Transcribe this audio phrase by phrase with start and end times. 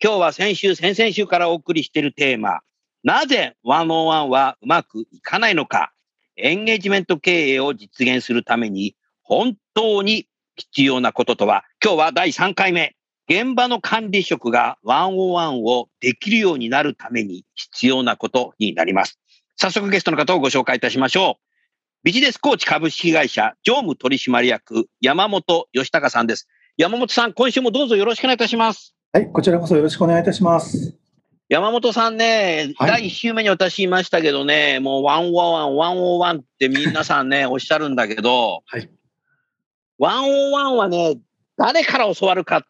[0.00, 2.60] 今日は先週、先々週からお送りしているテーマ、
[3.02, 5.92] なぜ101はうまくいかないのか、
[6.36, 12.94] エンゲージメント経営を実現するために、本当に必要なこととは、今日は第3回目、
[13.28, 19.18] 現場の管理職が101をできるようになるために必要なことになります。
[19.56, 21.44] 早速ゲストの方をご紹介いたしましょう。
[22.04, 26.46] ビジネスコーチ株式会社常務取締役山本義孝さんです。
[26.76, 28.94] 山本さん、今週もどうぞよろしくお願いいたします。
[29.10, 30.94] はい、こちらこそよろしくお願いいたします。
[31.48, 38.90] 山本さんね、はい第1週目に私言いましたけどね、もう101、101って皆さんね、 おっしゃるんだけど、はい
[39.98, 41.18] 101はね、
[41.56, 42.66] 誰から教わるか、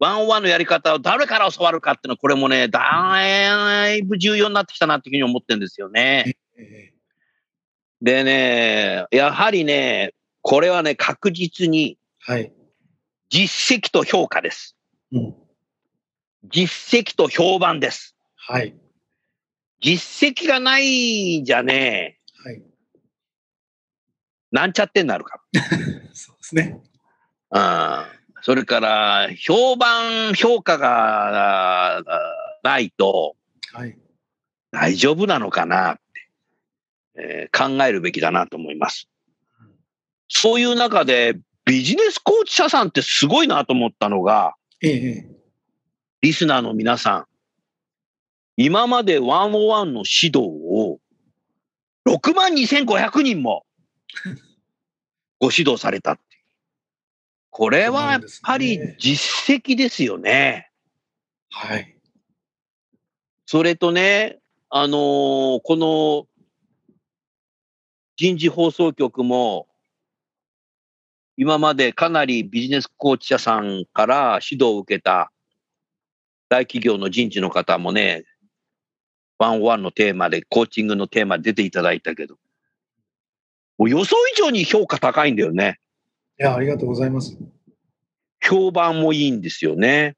[0.00, 6.36] 101のやり方を誰から教わるかっていうのは、これもね、だいぶ重要になってきたなっていうふうに思ってるんですよね。
[6.56, 6.92] え
[8.00, 11.98] でね、やはりね、これはね、確実に。
[13.30, 14.76] 実績と評価です。
[15.10, 15.45] うん。
[16.50, 18.16] 実績と評判です。
[18.36, 18.74] はい。
[19.80, 22.62] 実績がないんじゃね、はい。
[24.50, 25.42] なんちゃってになるか
[26.12, 26.80] そうですね。
[27.50, 28.00] ら。
[28.00, 28.42] うん。
[28.42, 32.02] それから、評判、評価があ
[32.62, 33.36] ないと
[33.72, 33.98] はい。
[34.70, 36.00] 大丈夫なのかなって、
[37.18, 39.08] えー考えるべきだなと思います。
[40.28, 45.35] そういう中で、ビジネスコーチ社さんってすごいなと思ったのが、ええええ
[46.22, 47.26] リスナーの皆さん、
[48.56, 50.98] 今まで101の指導を
[52.06, 53.66] 6万2500人も
[55.38, 56.44] ご指導されたっていう。
[57.50, 60.70] これはやっぱり実績ですよね。
[61.50, 61.96] はい。
[63.44, 64.38] それとね、
[64.70, 66.26] あのーこの
[68.16, 69.68] 人事放送局も、
[71.36, 75.30] 今までかなりビジネスコーチ社さんから指導を受けた
[76.48, 78.24] 大企業の人事の方もね、
[79.38, 82.36] ワンワンのテーマで、コーチングのテーマで出ていただいたけど、
[83.78, 85.78] もう予想以上に評価高いんだよね。
[86.38, 87.36] いや、ありがとうございます。
[88.40, 90.16] 評判もいいんですよね。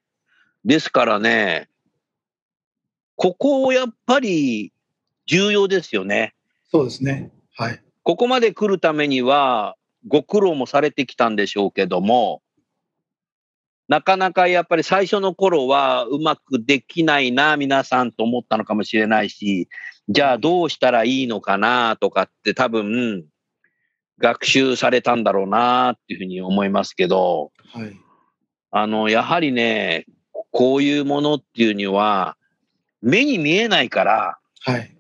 [0.64, 1.68] ですからね、
[3.16, 4.72] ここをやっぱり
[5.26, 6.34] 重要ですよね。
[6.70, 7.32] そうですね。
[7.54, 7.82] はい。
[8.02, 12.42] ここまで来るためには、ご苦労もされてきたんでしょうけども、
[13.88, 19.68] なかなかやっぱり最初の頃はうまくできないな、皆さんと思ったのかもしれないし、
[20.08, 23.24] じゃあどうしたらいいのかなとかって多分、
[24.18, 27.96] 学習されたんだろうなっていうふうに思いますけど、はい。
[28.70, 30.06] あの、やはりね、
[30.50, 32.36] こういうものっていうには、
[33.00, 34.94] 目に見えないから、はい。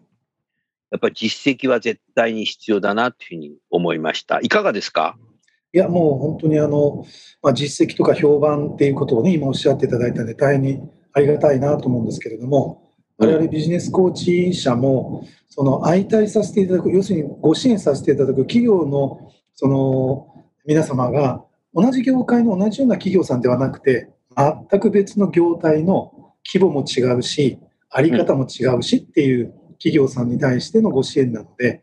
[0.90, 4.40] やっぱり実績は絶対に必要だなっていうふうに思いました。
[4.40, 5.18] いかがですか？
[5.72, 7.04] いや、もう本当にあの、
[7.42, 10.80] まあ、実績とか評判っていうことをね、今おっしゃっていただいたので、大変に
[11.12, 21.44] ありがたいなと思うんですけれども、我々ビジネスコーチ社も、その相対させていただく、要するにご支援させていただく企業のその皆様が、
[21.74, 24.08] 同じ業界の同じような企業さんではなくて、
[24.70, 27.58] 全く別の業態の規模も違うし、
[27.90, 31.82] あり方も違うしっていう企業さんに対してのご支援なので、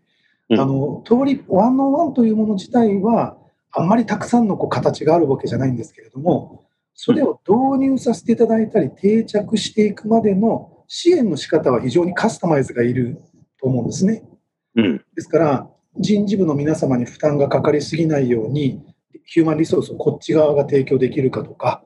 [0.50, 0.60] うん。
[0.60, 3.38] あの通り、ワンオンワンというもの自体は、
[3.78, 13.18] あんまりたくさんのこう形があるわけじゃないんですけれども、それを導入させていただいたり、定着していくまでの支援の仕方は非常にカスタマイズがいる
[13.60, 14.24] と思うんですね。
[14.76, 14.98] うん。
[15.14, 15.70] ですから、
[16.00, 18.82] 人事部の皆様に負担がかかりすぎないように、
[19.26, 21.84] ヒューマンリソースをこっち側が提供できるかとか、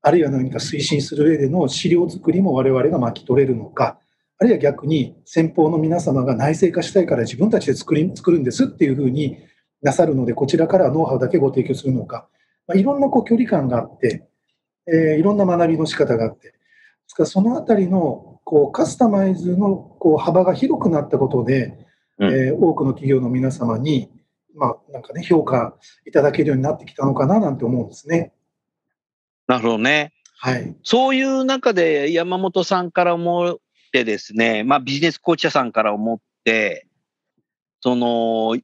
[0.00, 3.98] あるいは何か推進する上での資料作りも我々が巻き取れるのか、
[4.38, 9.38] あるいは逆に先方の皆様が内製化したいから自分たちで作り作るんですっていうふうに
[9.82, 12.28] なさるので、こちらからノウハウだけご提供するのか、
[12.66, 14.26] まあ、いろんなこう距離感があって、
[14.88, 16.54] えーいろんな学びの仕方があって、で
[17.06, 21.86] すからそのあたりのこうカスタマイズのこう幅が広くなったことで、
[22.18, 24.10] うんえー多くの企業の皆様に、
[24.54, 25.76] まあ、なんかね、評価
[26.06, 28.32] いただけるようになってきたのかななんて思うんですね。
[29.46, 30.12] なるほどね。
[30.38, 30.74] はい。
[30.82, 33.56] そういう中で山本さんから思っ
[33.92, 36.86] てですね、まあビジネスコーチ者さんから思って、
[37.80, 38.56] その、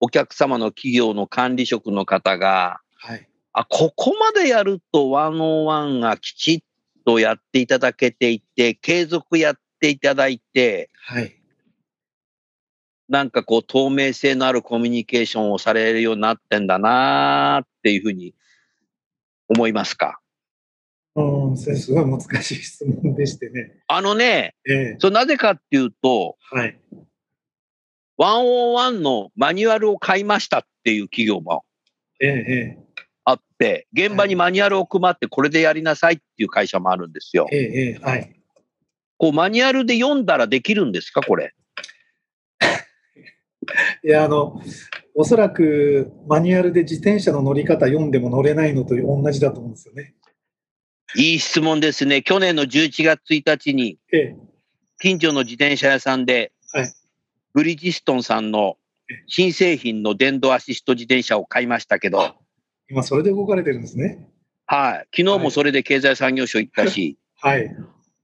[0.00, 3.28] お客様の企業の管理職の方が、はい。
[3.52, 6.62] あ、ここまでやるとワンオンワンがきちっ
[7.04, 11.36] とやっていただけていて、継続やっていただいて、はい。
[13.08, 18.34] なんかこう透明性のあるコミュニケーションをされるようになってんだなーっていうふうに
[19.48, 20.18] 思いますか？
[21.14, 23.78] うん、それすごい難しい質問でしてね。
[23.86, 26.78] あのね、ええそれなぜかっていうと、はい。
[28.16, 31.64] ワンオンワンのマニュアルを買いましたっていう企業も
[32.20, 32.30] ええ
[32.78, 32.86] え
[33.28, 37.56] あって、現場にマニュアルを配ってこれでやりなさいっていう会社もあるんですよえ。
[37.56, 38.40] えええはい。
[39.18, 41.52] こうマニュアルで読んだらできるんですかこれ？
[44.04, 44.60] いや、あの、
[45.14, 50.14] おそらくマニュアルで自転車の乗り方読んでも乗れないのと同じだと思うんですよね。
[51.16, 52.22] いい質問ですね。
[52.22, 54.36] 去年の11月1日にええ
[54.98, 56.92] 近所の自転車屋さんで、はい
[57.56, 58.76] ブリヂストンさんの
[59.26, 62.34] 新製品の電動アシスト自転車を買いましたけど、
[62.90, 64.28] 今それで動かれてるんですね。
[64.66, 65.08] はい。
[65.16, 67.74] 昨日もそれで経済産業省行ったし、はい。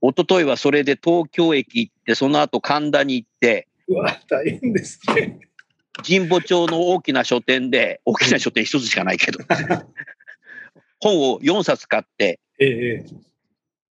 [0.03, 5.41] 一昨日はそれで東京駅行って、その後神田に行って、うわ、大変ですね。
[6.07, 9.39] 神保町の大きな書店で、大きな書店一つしかないけど、
[11.01, 13.07] 本を4冊買って、ええ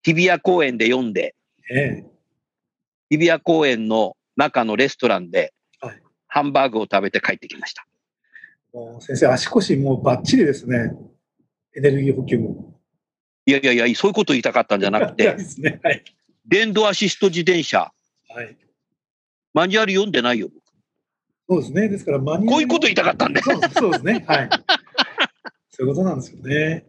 [0.04, 1.34] 日比谷公園で読んで、
[1.68, 2.06] えええ。
[3.10, 7.86] 日比谷公園の中のレストランではい、ハンバーグを食べて帰ってきました。
[8.72, 10.92] もう先生、足腰もうバッチリですね。
[11.76, 12.80] エネルギー補給も。
[13.44, 15.80] いやいやいや、そういうこと言いたかったんじゃなくいて、ね。
[15.82, 16.04] はい。
[16.46, 17.92] 電動アシスト自転車、
[18.28, 18.56] はい。
[19.52, 20.48] マニュアル読んでないよ。
[21.48, 21.88] そうですね。
[21.88, 23.42] ですから、マニュアルこういうこと言いたかったんで。
[23.42, 24.24] そうそうですね。
[24.26, 24.48] はい。
[25.70, 26.86] そういうことなんですよね。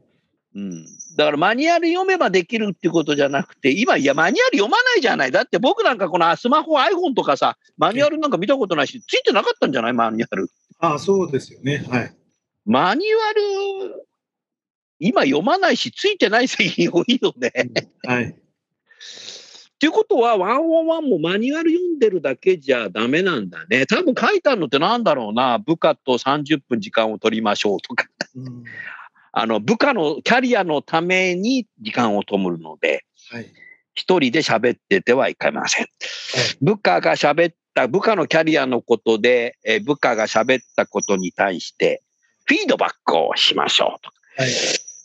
[0.56, 0.86] うん。
[1.15, 5.31] だからマニュアル読めばできるっていうことじゃなくて、今、いや、マニュアル読まないじゃない。
[5.31, 9.94] だって僕なんかこのスマホ、iPhone とかさ、マニュアルなんか見たことないし、ついてなかったんじゃない？
[9.94, 10.50] マニュアル。
[10.80, 11.86] ああ、そうですよね。
[11.89, 12.15] はい。
[12.65, 13.33] マニュア
[13.92, 14.06] ル、
[15.00, 17.51] 今読まないし、ついてない製品多いよね。
[18.07, 18.24] はい。
[18.25, 18.33] っ
[19.80, 23.86] ていうことは、ワンオンワンもマニュアル読んでるだけじゃダメなんだね。
[23.86, 25.59] 多分書いてあるのってなんだろうな。
[25.59, 28.07] 部下と30分時間を取りましょうとか。
[28.36, 28.63] うん。
[29.33, 33.51] あの、部下のキャリアのために時間を取るので、はい。
[33.95, 35.88] 一人で喋っててはいけません。
[36.62, 42.03] 部下が喋った、部下のキャリアのことで、えー部下が喋ったことに対して、
[42.45, 44.12] フィードバックをしましょうと。
[44.41, 44.51] はい。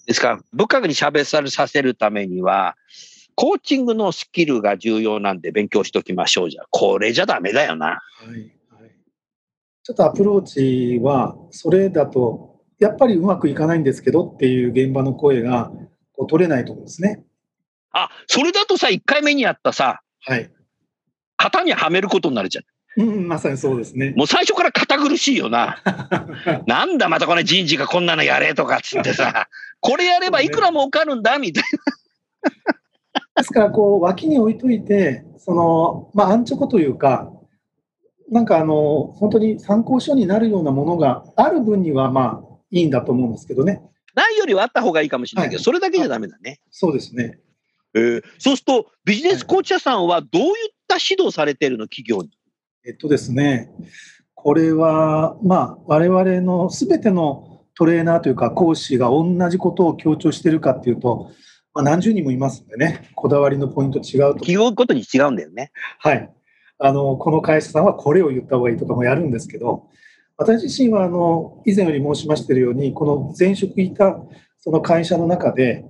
[0.07, 2.77] ですから、部下に喋させるためには、
[3.35, 6.65] コーチングのスキルが重要なんで勉強しときましょうじゃ。
[6.71, 7.87] これじゃダメだよな。
[7.87, 8.29] はい。
[8.29, 8.91] はい。
[9.83, 15.71] ちょっとアプローチは、それだと、やっぱりうまくいかないんですけどっていう現場の声が
[16.13, 17.25] こう取れないと思うんですね。
[17.93, 20.51] あ、それだとさ、1回目にやったさ、はい。
[21.37, 22.65] 型にはめることになるじゃん。
[23.01, 24.13] うん、まさにそうですね。
[24.17, 25.83] もう最初から堅苦しいよな。
[26.67, 29.49] なんだまたこの人事がこんなのやれとかっつってさ、
[29.81, 31.65] これやればいくら儲かるんだみたい
[33.37, 37.33] ですから、こう、脇に置いといて、その、まあ、安直というか、
[38.31, 43.83] なんかあの、本当に参考書になるようなものがある分には、まあ、いいんだと思うんですけどね。
[44.15, 44.25] な。
[44.25, 46.61] ないよりはあった方がいいかもしれないけど、はいそれだけじゃダメだね。
[46.71, 47.39] そうですね。
[47.95, 50.53] えーそうすると、ビジネスコーチ者さんはどういっ
[50.87, 52.31] た指導されてるの企業に？
[52.87, 53.71] えっとですね、
[54.35, 61.33] これは、まあ、我々のすべてのトレーナーというか、講師が同じことを強調しているかっていうと、
[61.75, 64.35] まあ、何十人もいますんでね、こだわりのポイント違うと。
[64.35, 65.71] 企業ごとに違うんだよね。
[65.99, 66.31] はい。
[66.79, 69.89] あの、この会社さんはこれを言った方がいいとかもやるんですけど、
[70.39, 74.21] 私自身は、あの、以前より申しましているように、この前職いた
[74.59, 75.85] その会社の中で、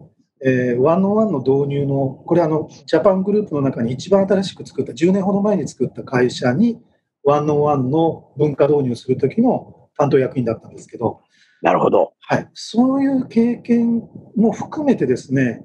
[0.44, 6.80] えーワンオンワンの導入の、これあの、ジャパングループの中に一番新しく作った、10年ほど前に作った会社に、
[7.24, 11.20] ワンオンワンの文化導入するときの担当役員だったんですけど、
[11.60, 12.14] なるほど。
[12.20, 15.60] はい、そういう経験も含めてですね、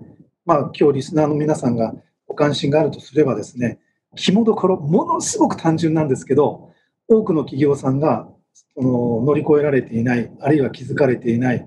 [0.45, 1.93] まあ今日リスナーの皆さんが
[2.27, 3.79] ご関心があるとすればですね、
[4.15, 6.71] 肝どころ、ものすごく単純なんですけど、
[7.07, 8.32] 多くの企業さんがそ
[8.77, 11.65] の乗り越えられていない、あるいは気づかれていない、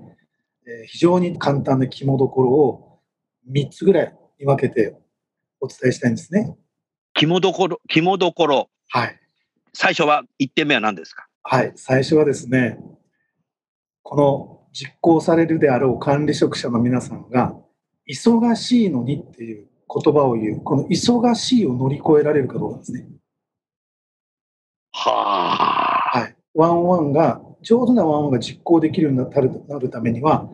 [0.67, 2.99] えー非常に簡単な肝どころを
[3.51, 4.97] 3つぐらいに分けて
[5.59, 6.55] お伝えしたいんですね。
[7.13, 8.69] 肝どころ、肝どころ。
[8.89, 9.19] はい。
[9.73, 11.27] 最初は1点目は何ですか？
[11.43, 12.77] はい、最初はですね、
[14.03, 17.55] この実行されるであろう管理職者の皆さんが、
[18.09, 19.67] 忙しいのにっていう
[20.03, 23.07] 言葉を言う、この忙しいを乗り越えられるかどうかですね。
[24.91, 25.76] はあ。
[26.57, 26.69] はい。
[26.69, 30.49] ワンワンが、上手なワンワンが実行できるようになるなるためには、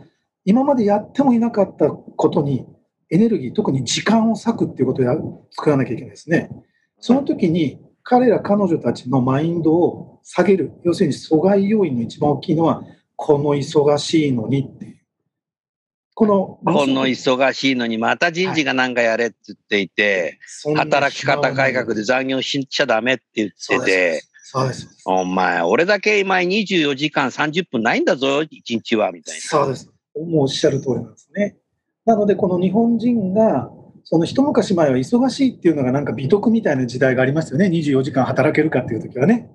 [0.46, 2.66] 今までやってもいなかったことに
[3.10, 5.16] エネルギー、特に時間を割くっていうことをや
[5.52, 6.50] 作らなきゃいけないですね。
[7.00, 10.72] その時に彼ら彼女たちのマインドを下げる。
[10.84, 12.84] 要するに阻害要因の一番大きいのは、
[13.16, 14.98] この忙しいのにっていう。
[16.16, 24.88] この、この忙しいのにまた人事が何かやれって言っていて、そんな働き方改革で残業しちゃダメって言ってて、そうです。
[25.06, 29.42] お前、俺だけ今24時間30分ないんだぞ、1日は、みたいな。
[29.42, 29.90] そうです。
[30.16, 31.58] もうおっしゃる通りなんですね。
[32.06, 33.72] なので、この日本人が、
[34.04, 37.68] その一昔前は忙しいっていうのがなんか美徳みたいな時代がありましたよね。
[37.76, 39.50] 24時間働けるかっていう時はね。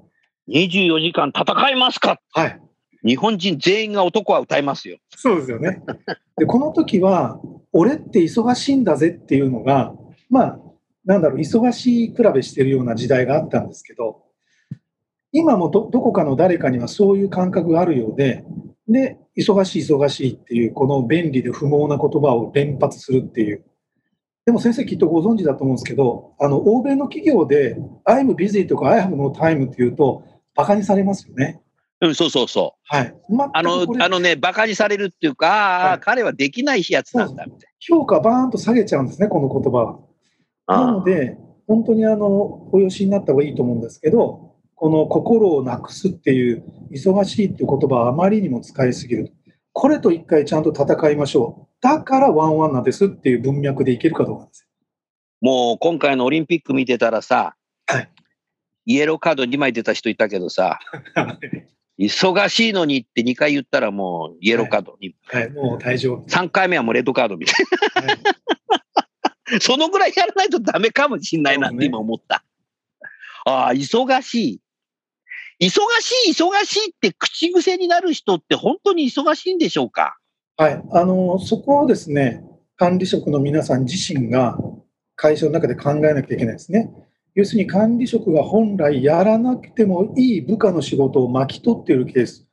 [0.48, 2.18] 24時間戦いますか？
[2.32, 2.60] はい。
[3.04, 4.98] 日本人全員が男は歌いますよ。
[5.14, 5.80] そうですよね。
[6.38, 7.40] で、この時は、
[7.72, 9.94] 俺って忙しいんだぜっていうのが、
[10.28, 10.60] まあ、
[11.04, 14.24] なんだろう、忙しい比べしてるような時代があったんですけど、
[15.32, 18.44] 今もどどこかの誰かにはそういう感覚があるようで、
[18.88, 23.64] で、忙しい忙しいっていう、この便利で不毛な言葉を連発するっていう。
[24.46, 30.24] でも先生きっとご存知だと思うんですけど、あの、欧米の企業で、I'm busy とか I have no time っていうと、
[30.56, 31.60] 馬鹿にされますよね。
[32.00, 32.80] うん、そうそうそう。
[32.84, 33.14] はい。
[33.28, 39.98] 全くあのあのね、馬鹿にされるっていうか、はい彼はできないやつなんだ、みたい評価バーンと下げちゃうんですね、この言葉は。
[40.66, 40.86] な。
[40.86, 44.47] なので、本当にあの、およしになった方がいいと思うんですけど、
[44.78, 49.32] この心をなくすっていう、忙しいっていう言葉はあまりにも使いすぎる。
[49.72, 51.68] これと一回ちゃんと戦いましょう。
[51.80, 54.68] だからワンワンなんですっていう文脈でいけるかどうかです
[55.40, 57.56] もう今回のオリンピック見てたらさ、
[57.86, 58.10] はい
[58.86, 60.78] イエローカード2枚出た人いたけどさ、
[61.14, 61.38] よ。
[62.08, 66.26] 忙しいのにって2回言ったらもうイエローカードに、はい、もう大丈夫。
[66.26, 67.66] 3回目はもうレッドカードみたい
[68.06, 68.18] はい
[69.50, 69.58] な。
[69.60, 72.44] そのぐらいやらないとダメかもしんないなって今思った。
[73.44, 74.60] ああ、忙しい。
[75.60, 80.16] 忙しい、忙しいって口癖になる人って本当に忙しいんでしょうか？
[80.56, 82.44] はい、あのそこをですね、
[82.76, 84.56] 管理職の皆さん自身が
[85.16, 86.90] 会社の中で考えなきゃいけないですね。
[87.34, 92.46] 要するに管理職が本来やらなくてもいい部下の仕事を巻き取っているケース、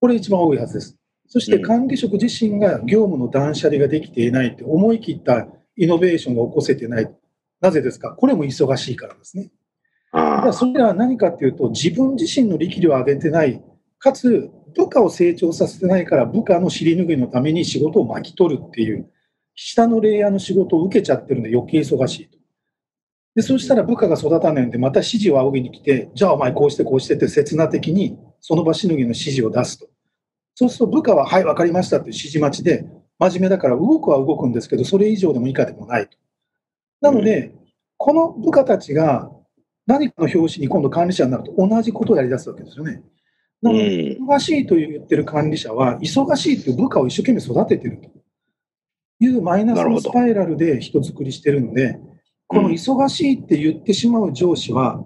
[0.00, 0.96] これ一番多いはずです。
[1.26, 7.14] そしてうん管理職自身が業務の断捨離ができていないって、思い切ったイノベーションが起こせてない。
[7.60, 8.12] なぜですか？
[8.12, 9.50] これも忙しいからですね。
[10.52, 13.62] それは何かっていうと、自分自身の力量を上げてない、
[13.98, 19.10] かつ部下を成長させてないから、部下の尻拭いのために仕事を巻き取るっていう、
[19.56, 22.38] 下のレイヤーの仕事を受けちゃってるんで余計忙しいと。
[23.34, 29.88] で、そうしたら部下が育たないんで、また指示を仰ぎに来て、じゃあお前こうしてこうしてって刹那的にその場しのぎの指示を出すと。
[30.54, 32.86] そうすると部下は、はい、わかりましたっていう指示待ちで、
[33.18, 36.16] 真面目だから動くは動くんですけど、それ以上でも以下でもないと。
[37.00, 37.52] なので、
[37.96, 39.30] この部下たちが
[39.86, 43.02] 何かの表紙に今度管理者になると同じことをやり出すわけですよね。
[43.60, 48.10] なので、忙しいと言ってる管理者は、忙しいという部下を一生懸命育ててると
[49.20, 51.98] いうマイナスのスパイラルで人作りしてるので、
[52.46, 55.04] この忙しいって言ってしまう上司は、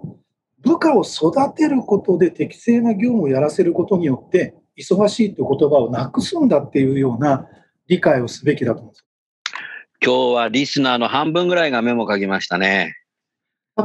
[0.61, 7.47] 部下を育てることで適正な業務をやらせることによって、忙しいという言葉をなくすんだっていうような
[7.87, 9.05] 理解をすべきだと思うんです。
[10.03, 12.98] 今日はリスナーの半分ぐらいがメモ書きましたね。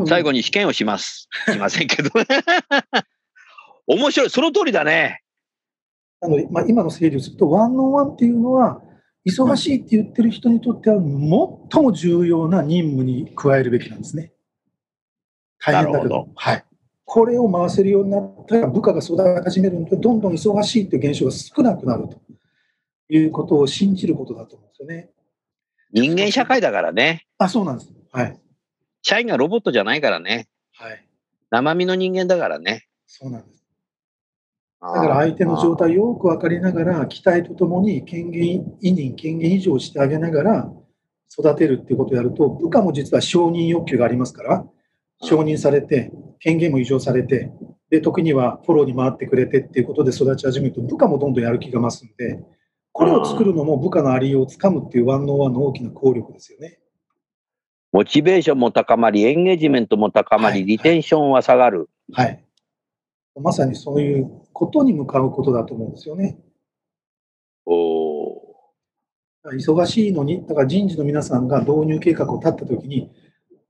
[0.06, 1.28] 最後に試験をします。
[1.52, 2.10] しませんけど。
[3.86, 4.30] 面白い。
[4.30, 5.20] その通りだね。
[6.20, 8.82] なので、まあ、今の整理をすると、ワンオンワンっていうのは、
[9.26, 14.32] 忙しいって言ってる人にとっては、最も重要な任務に加えるべきなんですね。
[15.58, 16.64] 大変だけど、はい。
[17.04, 22.18] これを回せるようになったら、部下が育て始めるので、どんどん忙しいという現象が少なくなると
[23.08, 25.10] いうことを信じることだと思うんですよね。
[25.92, 27.26] 人間社会だからね。
[27.38, 27.92] あ、そうなんです。
[28.12, 28.40] はい。
[29.04, 30.48] 社員がロボットじゃないからね。
[30.72, 31.06] はい。
[31.50, 32.88] 生身の人間だからね。
[33.06, 33.62] そうなんです。
[34.80, 40.72] だから相手の状態をよく分かりながら、期待とともに権限、委任、権限以上してあげながら
[41.30, 44.64] 育てるっていうことをやると、部下も実は承認欲求がありますから、
[45.22, 47.52] 承認されて、権限も異常されて、
[47.90, 52.42] で、時にはフォローに回ってくれてっていうことで育ち始めると、部下もどんどんやる気が増すんで、
[52.92, 56.78] これを作るのも部下のありようをつかむっていうワンノーワンの大きな効力ですよね。
[57.94, 61.88] モチベーションも高まり、エンゲージメントも高まり、はいリテンションは下がる。
[62.12, 62.44] はい。
[63.40, 66.36] まさにそういうことに向かうことだと思うんですよね。
[67.66, 68.34] おー
[69.52, 73.12] 忙しいのに、だから人事の皆さんが導入計画を立ったときに、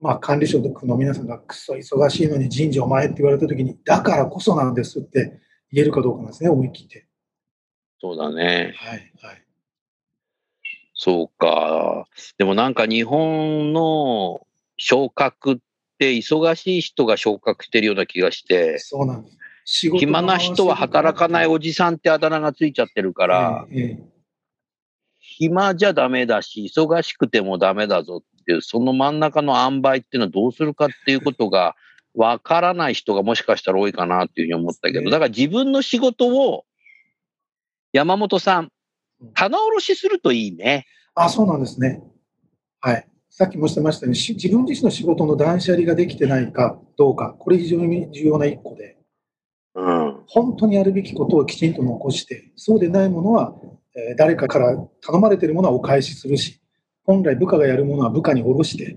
[0.00, 5.38] まあ、管理職の皆さんがくそ忙しいのに人事お前って言われたときに、だからこそなんですって
[5.70, 7.06] 言えるかどうかなんですね、思い切って。
[8.00, 8.72] そうだね。
[8.74, 9.43] はい、はい。
[10.94, 12.06] そうか。
[12.38, 14.46] でもなんか日本の
[14.76, 15.56] 昇格っ
[15.94, 19.38] って忙しい人が昇格してるような気がして、そうなんです。
[19.66, 24.14] 仕事暇な人は働かないおじさんってあだ名がついちゃってるから、ええええ
[25.36, 31.74] 暇じゃダメだし、忙しくてもダメだぞっていう、その真ん中の塩梅っていうのはどうするかっていうことが、
[32.14, 36.64] わからない人がもしかしたら多いかなっていうふうに思ったけど、だから自分の仕事を、
[37.92, 38.68] 山本さん、
[39.34, 40.86] 棚卸しするといいね。
[41.14, 42.02] あ、そうなんですね。
[42.80, 43.08] はい。
[43.30, 48.98] さっきもしてましたように、し自分自身の仕事の断捨離ができてないかどうか、これ非常に重要な一個で、
[49.74, 50.22] うん。
[50.26, 53.54] 本当にやるべきことをきちんと残して、そうでないものは、
[53.96, 56.60] えー誰かから頼まれているものはお返しするし、
[57.04, 58.96] 本来部下がやるものは部下に下ろして、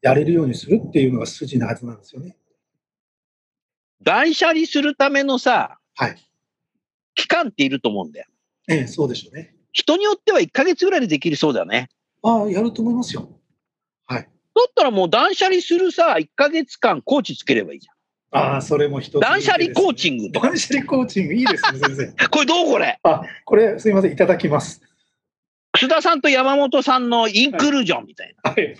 [0.00, 2.36] やれるようにするっていうのが筋なはずなんですよね。
[4.02, 6.16] 断捨離するためのさ、はい。
[7.14, 8.26] 期間っていると思うんだよ。
[8.68, 9.54] ええ、そうでしょうね。
[9.78, 11.88] 人によっては1ヶ月ぐらいでできるそうだね。
[12.24, 13.28] ああ、やると思いますよ。
[14.06, 14.22] はい。
[14.22, 17.88] だったらもう断捨離するさ、1ヶ月間コーチつければいいじ
[18.32, 19.20] ああ、それも一つ、ゃん。
[19.20, 20.40] 断捨離コーチンングと。
[20.40, 22.26] 断捨離コーチング、いいですね、先生。
[22.28, 22.98] これどうこれ？
[23.04, 24.82] あ、これ、すみません、いただきます。
[25.72, 28.76] 楠田さんと山本さんのインクルージョンみたいはい。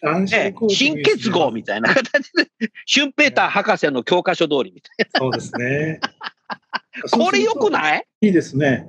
[0.00, 0.42] 断捨な。
[0.44, 2.48] 離ねコーチング新結合みたいな形で、
[2.86, 6.00] シュンペーター博士の教科書通りみたいそうですね。
[6.00, 7.10] な。
[7.24, 8.06] これよくいない？
[8.22, 8.88] いいですね。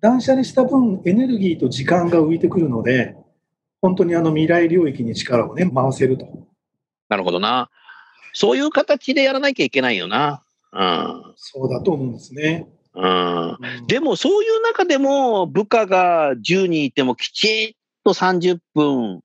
[0.00, 3.16] 断捨離した分、エネルギーと時間が浮いてくるので、
[3.80, 6.26] 本当にあの未来領域に力をね、回せると。
[7.08, 7.70] なるほどな。
[8.32, 10.42] そういう形でやらなきゃいけないよな。
[10.72, 11.34] うん。
[11.36, 12.68] そうだと思うんですね。
[12.94, 13.48] うん。
[13.50, 19.20] うんでもそういう中でも部下が10人いてもきちっと30分、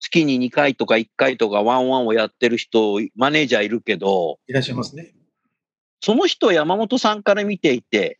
[0.00, 5.14] 月に2回とか1回とかワンワンをやってる人、マネージャーいるけど、いらっしゃいますね。
[6.00, 8.18] その人は山本さんから見ていて、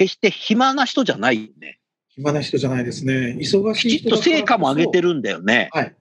[0.00, 1.78] 決して暇な人じゃないよね。
[2.08, 3.36] 暇な人じゃないですね。
[3.38, 5.10] 忙しい人きちっと成果も上げてる。
[5.10, 5.68] るんだよね。
[5.72, 5.94] はい。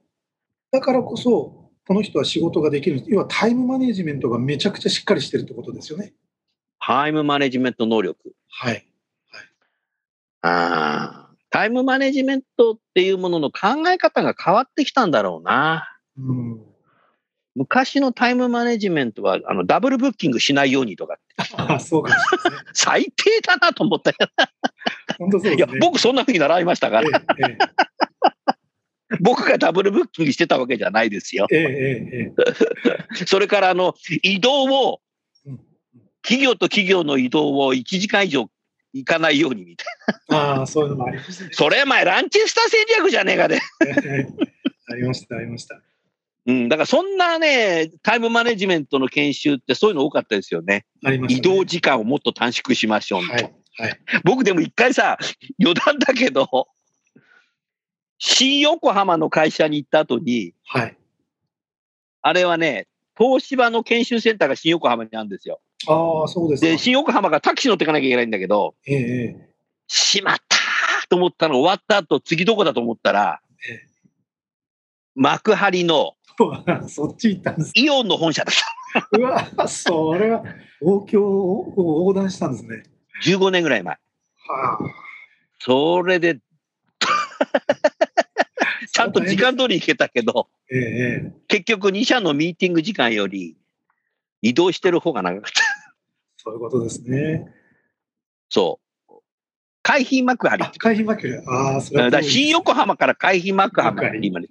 [0.71, 3.03] だからこそ、この人は仕事ができる。
[3.07, 6.13] 要はタイムマネジメントがめちゃくちゃしっかりしてるってことですよね。
[6.79, 8.33] タイムマネジメント能力。
[8.47, 8.87] はい。
[10.43, 15.99] あータイムマネジメントっていうものの考え方が変わってきたんだろうな。
[16.17, 16.61] うん。
[17.59, 21.17] 昔のタイムマネジメントはあのダブルブッキングしないようにとか、
[22.09, 22.15] ね。
[22.71, 24.15] 最低だなと思ったよ。
[25.17, 27.57] 本当そういや僕そんな風に習いましたから、え
[29.19, 31.47] 僕がダブルブッキングしてたわけじゃないですよ。
[33.27, 33.93] それからあの
[34.23, 35.01] 移動を
[35.45, 35.59] うん、
[36.21, 38.49] 企業と企業の移動を1時間以上
[38.93, 39.87] 行かないようにみたい
[40.29, 41.55] ああ、そういうのもありましたねな。。
[41.55, 43.59] それ前ランチェスター戦略じゃねえかで。
[43.85, 44.27] ええ
[44.91, 45.81] ありました、ありました。
[46.49, 50.87] うん、だからそんなね、タイムマネジメントの研修ってそういうの多かったですよね。
[51.05, 51.53] ありました、ね。
[51.53, 53.53] 移動時間をもっと短縮しましょうはい。
[53.77, 53.99] はい。
[54.23, 55.19] 僕でも一回さ、
[55.61, 56.67] 余談だけど、
[58.17, 60.97] 新横浜の会社に行った後に、はい。
[62.23, 65.61] あれはね、東芝の研修センターが新横浜にあるんですよ。
[65.87, 66.65] ああ、そうですか。
[66.65, 68.97] で、新横浜がタクシー乗ってかなきゃいけないんだけど、ええ
[69.39, 69.49] え
[69.87, 73.85] しまったーと思ったの終わった後、次どこだと思ったらえ、
[75.15, 76.18] 幕張のえ
[76.87, 77.71] そっち行ったんです。
[77.75, 78.55] イオンの本社だっ
[78.93, 79.07] た。
[79.17, 80.43] うわ、それは、
[80.79, 82.83] 東京を横断したんですね。
[83.23, 83.93] 15年ぐらい前。
[83.93, 83.99] は
[84.73, 84.77] あ。
[85.59, 86.39] それで、
[88.91, 93.57] ちゃんと時間通り行けたけど、ええええ結局2社のミーティング時間より
[94.41, 95.61] 移動してる方が長かった。
[96.37, 97.45] そういうことですね。
[98.49, 98.88] そう。
[99.81, 100.65] 海浜幕張。
[100.65, 101.43] あ、海浜幕張。
[101.47, 104.47] ああ、それはだ新横浜から海浜幕張って今ね、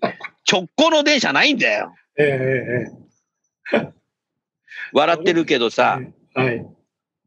[0.51, 1.95] 直行の電車ないんだよ。
[2.19, 3.93] えええええ
[4.93, 6.01] 笑ってるけどえさ、
[6.35, 6.67] はい。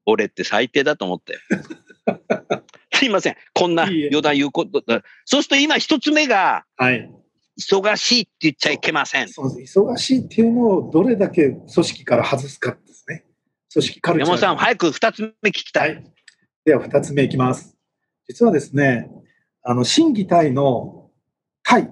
[0.05, 1.37] 俺って最低だと思って。
[2.93, 3.35] すいません。
[3.53, 4.83] こんな余談言うこと。
[5.25, 7.09] そうすると今一つ目が、はい。
[7.59, 9.29] 忙しいって言っちゃいけません。
[9.29, 9.79] そうです。
[9.79, 13.25] 忙しいっていうのをどれだけ組織から外すかですね。
[13.71, 14.27] 組織カルチャー。
[14.27, 15.81] 山本さん、早く二つ目聞きた。
[15.81, 15.95] はいい。
[16.65, 17.77] では、二つ目いきます。
[18.27, 19.09] 実はですね、
[19.63, 21.09] あの、審議体の
[21.63, 21.91] 体。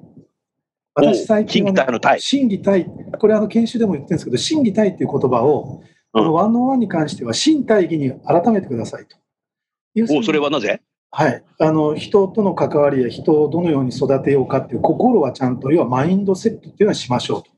[0.96, 2.86] 私最近は、審議体。
[3.20, 9.18] これあの、研修でも言ってるんですけど、審議体っていう言葉を、このワンオンワンに関しては、審体義に改めてくださいと。
[9.98, 10.82] おにそれはなぜ？
[11.12, 17.52] はい、あの人との関わりや人をどのように育てようかっていう心はちゃんと要はマインドセットっていうのはしましょうと。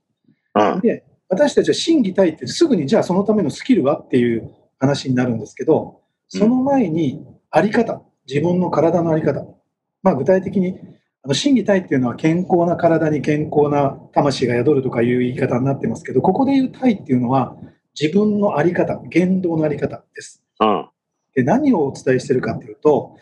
[0.74, 0.80] うん。
[0.80, 9.46] で私たちは審議体ってすぐにじゃあそのためのスキルはっていう話になるんですけどその前にあり方自分の体のあり方、
[10.02, 10.80] まあ、具体的に
[11.24, 17.58] あの審議体っていうのは健康な体に健康な魂が宿るとかいう言い方になってますけどここで言う体っていうのは
[18.00, 20.42] 自分のあり方言動のあり方です。
[20.62, 20.88] うん。
[21.36, 23.18] で何をお伝えしているかというと、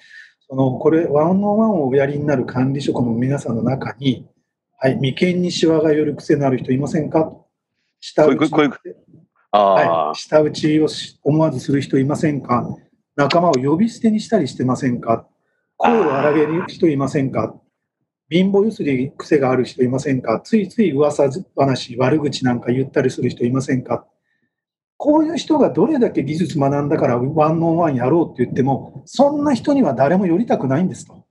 [0.48, 4.28] そのこれ、ワンオンワンをおやりになる管理職の皆さんの中に、
[4.78, 7.34] はい、眉間にシワが寄る癖のある人いませんか？
[8.00, 8.52] 下打ち
[9.52, 12.67] はい、下打ちをし思わずする人いませんか？
[13.19, 15.27] 仲間を呼び捨てにしたりしてませんか？
[15.75, 17.53] 声を荒げる人いませんか？
[18.29, 20.39] 貧乏ゆすり癖がある人いませんか？
[20.41, 24.05] ついつい噂話、悪口なんか言ったりする人いませんか？
[24.95, 31.25] こういう人がどれだけ技術学んだからワンオンワンやろうって言っても、そんな人には誰も寄りたくないんですと。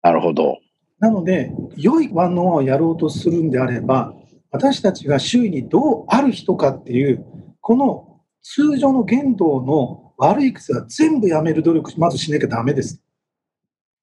[0.00, 0.56] なるほど。
[1.00, 4.14] なので、良いワンオンワンをやろうとするんであれば、
[4.50, 7.26] 私たちが周囲にどうある人かっていう、
[7.60, 13.02] この通常の言動の悪い癖は全部やめる努力、まずしなきゃダメです。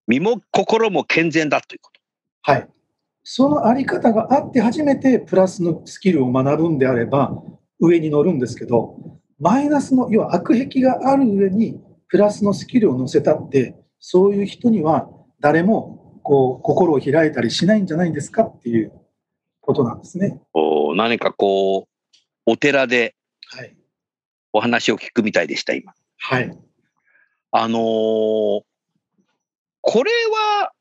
[0.08, 2.02] 身も心も健全だということ。
[2.42, 2.68] はい。
[3.24, 7.32] そのあり方があって初めてプラスのスキルを学ぶんであれば
[7.80, 8.98] 上に乗るんですけど、
[9.40, 18.92] マイナスの、要は悪癖がある上にプラスのスキルを乗せたって、そういう人には誰もこう心を開いたりしないんじゃないんですかっていう
[19.62, 20.42] ことなんですね。
[20.54, 22.12] お何かこう、
[22.46, 23.16] お寺で
[23.54, 23.76] はい。
[24.54, 25.94] お話を聞くみたいでした、今。
[26.24, 26.58] はい。
[27.52, 28.62] あのー
[29.84, 30.74] これは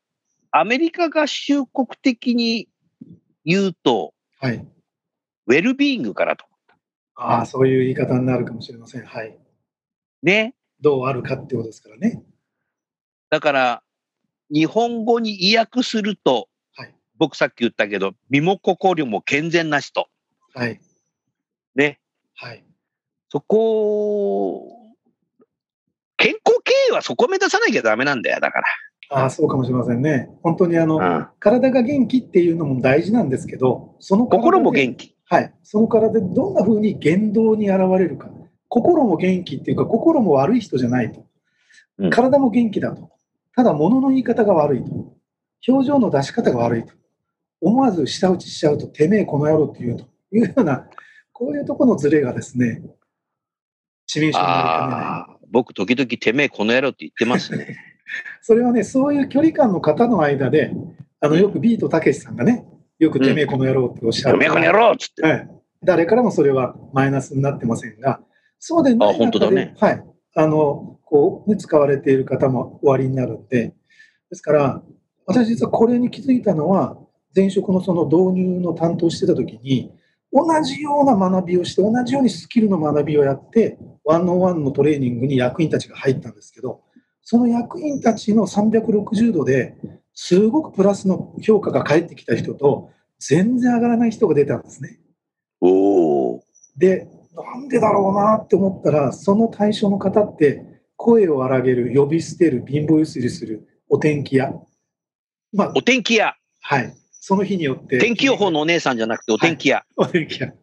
[0.51, 2.69] アメリカ合衆国的に
[3.43, 4.67] 言うと、はい。
[5.47, 6.45] ウェルビーイングからと。
[7.15, 9.05] ああ、そういう言い方になるかもしれません。
[9.05, 9.39] はい。
[10.21, 10.53] ね。
[10.81, 12.23] どうあるかってことですからね。
[13.31, 13.83] だから、
[14.53, 20.07] 日本語に意訳すると、はい僕さっき言ったけど、身も心も健全な人。
[20.53, 20.79] はい。
[21.75, 21.99] ね。
[22.35, 22.63] はい。
[23.29, 24.80] そこ、
[26.21, 28.61] 健康経営はそこ目指さなきゃダメなんだよ、だか
[29.09, 30.29] ああ、そうかもしれませんね。
[30.41, 31.17] 本当にあの、ら。
[31.17, 35.15] うん、体が元気っていうのも大事なんですけど、その体で心も元気。
[35.25, 38.29] はい、その体でどんな風に言動に現れるか、
[38.69, 41.25] 心も元気っていうか、心も悪い人じゃないと。
[41.97, 43.09] うん、体も元気だと、
[43.55, 45.13] ただ物の言い方が悪いと、
[45.67, 46.93] 表情の出し方が悪いと、
[47.59, 50.05] 思わず舌打ちしちゃうと、てめえこの野郎って言うと。
[50.33, 50.87] いうような、
[51.33, 52.81] こういうところのズレがですね、
[54.07, 55.40] 致命傷になりかねない。
[55.51, 57.77] ああ、僕時々てめえこの野郎って言ってますね。
[58.41, 60.71] それはね、そういう距離感の方の間で、
[61.19, 62.65] あのよくビートたけしさんがね、
[62.99, 64.39] よくてめえこの野郎っておっしゃる。
[64.39, 65.21] てめえこの野郎っつって。
[65.21, 65.49] はい、
[65.83, 68.21] 誰からもそれはマイナスになってませんが、
[68.59, 70.03] そうでないあ本当中で、だねはい、
[70.35, 73.73] あのこうね使われている方もおありになるんで、
[74.29, 74.83] ですから、
[75.25, 76.97] 私実はこれに気づいたのは、
[77.35, 79.91] 前職のその導入の担当してた時に、
[80.33, 86.81] 同じような学びをして、同じようにスキルの学びをやって、ワンオンワンのトレーニングに役員たちが入ったんですけど、
[87.21, 89.75] その役員たちの360度で
[90.13, 94.99] すごくプラスの評価が返ってきた人と、全然上がらない人が出たんですね。
[95.59, 96.43] おお。
[96.77, 100.65] で、なんでだろうなって思ったら、その対象の方って、
[100.95, 104.53] 声を荒げる、呼び捨てる、貧乏ゆすりする、お天気屋。
[105.53, 106.35] まあお、天気屋。
[106.61, 106.93] はい。
[107.23, 107.99] その日によって。
[107.99, 109.85] 天気予報のお姉さんじゃなくてお天気屋。
[109.95, 110.47] お天気屋。
[110.49, 110.55] っ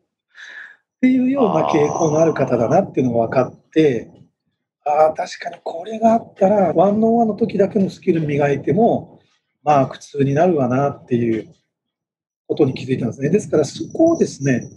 [1.00, 4.10] ていうような傾向のある方だなっていうのが分かって、
[4.84, 9.20] ああ、確かにこれがあったら、ワンオンワンの時だけのスキル磨いても、
[9.62, 11.54] まあ、苦痛になるわなっていう
[12.48, 13.30] ことに気づいたんですね。
[13.30, 14.68] ですから、そこをですね、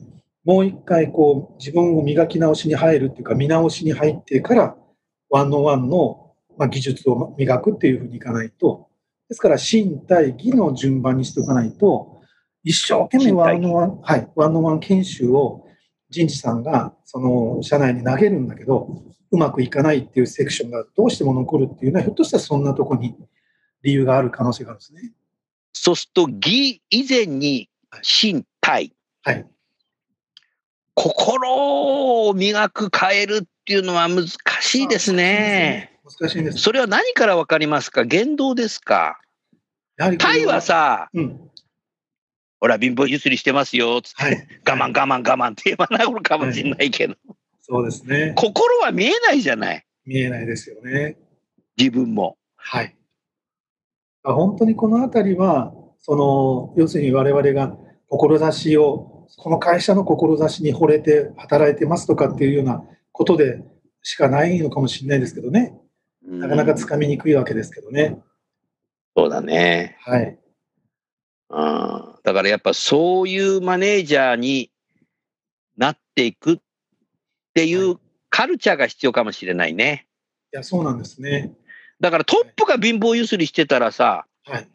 [0.46, 4.76] もう一回こう自分を磨き直しに入るっていうか、見直しに入ってから、
[5.32, 8.91] ワンオンワンのまあ技術を磨くっていうふうにいかないと、
[9.32, 12.22] ですから、身体、技の順番にしておかないと、
[12.66, 15.66] 一生懸命ワンワン、はい、ワンワン研修を
[16.10, 23.16] 人事さんがその社内に投げるんだけど、うまくいかないっていうセクションがどうしても残るっていうのは、ひょっとしたらそんなところに
[23.84, 25.14] 理由がある可能性があるんですね。
[25.72, 27.70] そうすると、義以前に
[28.04, 29.46] 身体、はい。
[30.94, 34.28] 心を磨く、変えるっていうのは難
[34.60, 35.91] しいですね。
[36.20, 36.60] 難しいんです。
[36.60, 38.04] それは何からわかりますか？
[38.04, 39.20] 言動ですか？
[39.98, 41.40] やはりこれタイは、さ、うん、
[42.60, 44.48] ほら、貧乏ゆすりしてますよ、つって、はい。
[44.68, 47.16] 我慢我慢我慢って言わないのかもしれないけど、
[47.62, 48.34] そうですね。
[48.36, 49.86] 心は見えないじゃない。
[50.06, 51.18] 見えないですよね。
[51.78, 52.38] 自分も。
[52.56, 52.96] はい。
[54.24, 57.76] あ本当にこのあたりは、その、要するに我々が
[58.08, 63.64] 志を、この会社の志に惚れて働いてますとかっていうようなことで
[64.04, 65.78] しかないのかもしれないですけどね。
[66.40, 68.22] なかなかつかみにくいわけですけどね。
[69.16, 69.98] そうだね。
[70.02, 70.38] はい。
[71.50, 74.72] うんだからやっぱそういうマネージャーに
[75.76, 76.58] なっていくっ
[77.54, 77.98] ていう
[78.30, 80.08] カルチャーが必要かもしれないね。
[80.54, 81.52] いや、そうなんですね。
[82.00, 84.68] だからトップが貧乏ゆすりしてたらさ、はい。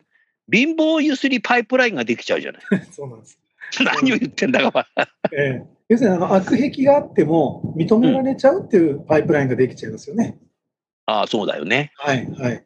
[0.52, 2.62] 貧乏ゆすりパイプラインができちゃうじゃない。
[2.92, 3.38] そうなんです。
[3.80, 4.86] 何を言ってんだか。
[5.32, 10.36] ええ要するにあの悪癖があっても認められちゃうっていうパイプラインができちゃいますよね。
[11.06, 11.92] ああ、そうだよね。
[11.96, 12.64] はい、はい。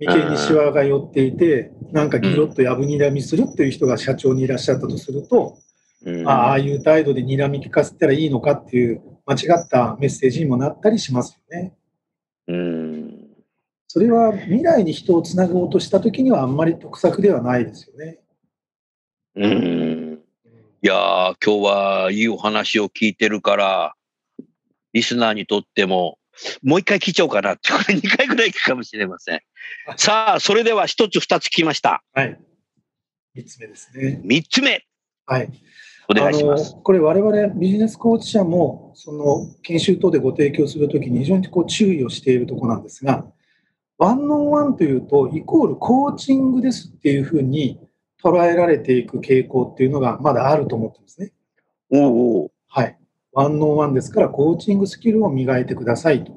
[0.00, 5.58] 眉間にシワが寄っていて、なんかギロッとやぶにらみするっていう人が社長にいらっしゃったとすると、
[6.04, 11.74] うんああいう態度で睨み聞かせたらいいのかっていう間違ったメッセージにもなったりしますよね。
[12.48, 13.28] うん。
[13.86, 18.18] それは未来に人をつなごうとしたときにはあんまり得策ではないですよね。
[19.36, 20.18] うん。
[20.82, 23.94] いやー、今日はいいお話を聞いてるから、
[24.92, 26.18] リスナーにとっても、
[26.62, 29.40] もう一回聞いちゃおうかなって、これ2回ぐらい聞くかもしれません。
[29.96, 32.02] さあ、それでは一つ二つ聞きました。
[32.14, 32.38] はい。
[33.34, 34.20] 三つ目ですね。
[34.24, 34.84] 三つ目、
[35.26, 35.48] はい。
[36.08, 36.76] お願いします。
[36.82, 43.24] これ我々ビジネスコーチ社もその研修等でご提供するときに非常にこう注意をしているところなんですが、
[43.98, 47.80] ワンオンワンというとイコールコーチングですっていうふうに
[48.22, 51.32] 捉えられていく傾向っていうのがまだあると思ってますね。
[51.90, 52.98] おうおうはい。
[53.32, 56.32] ワンオンワンですからコーチングスキルを磨いてくださいと。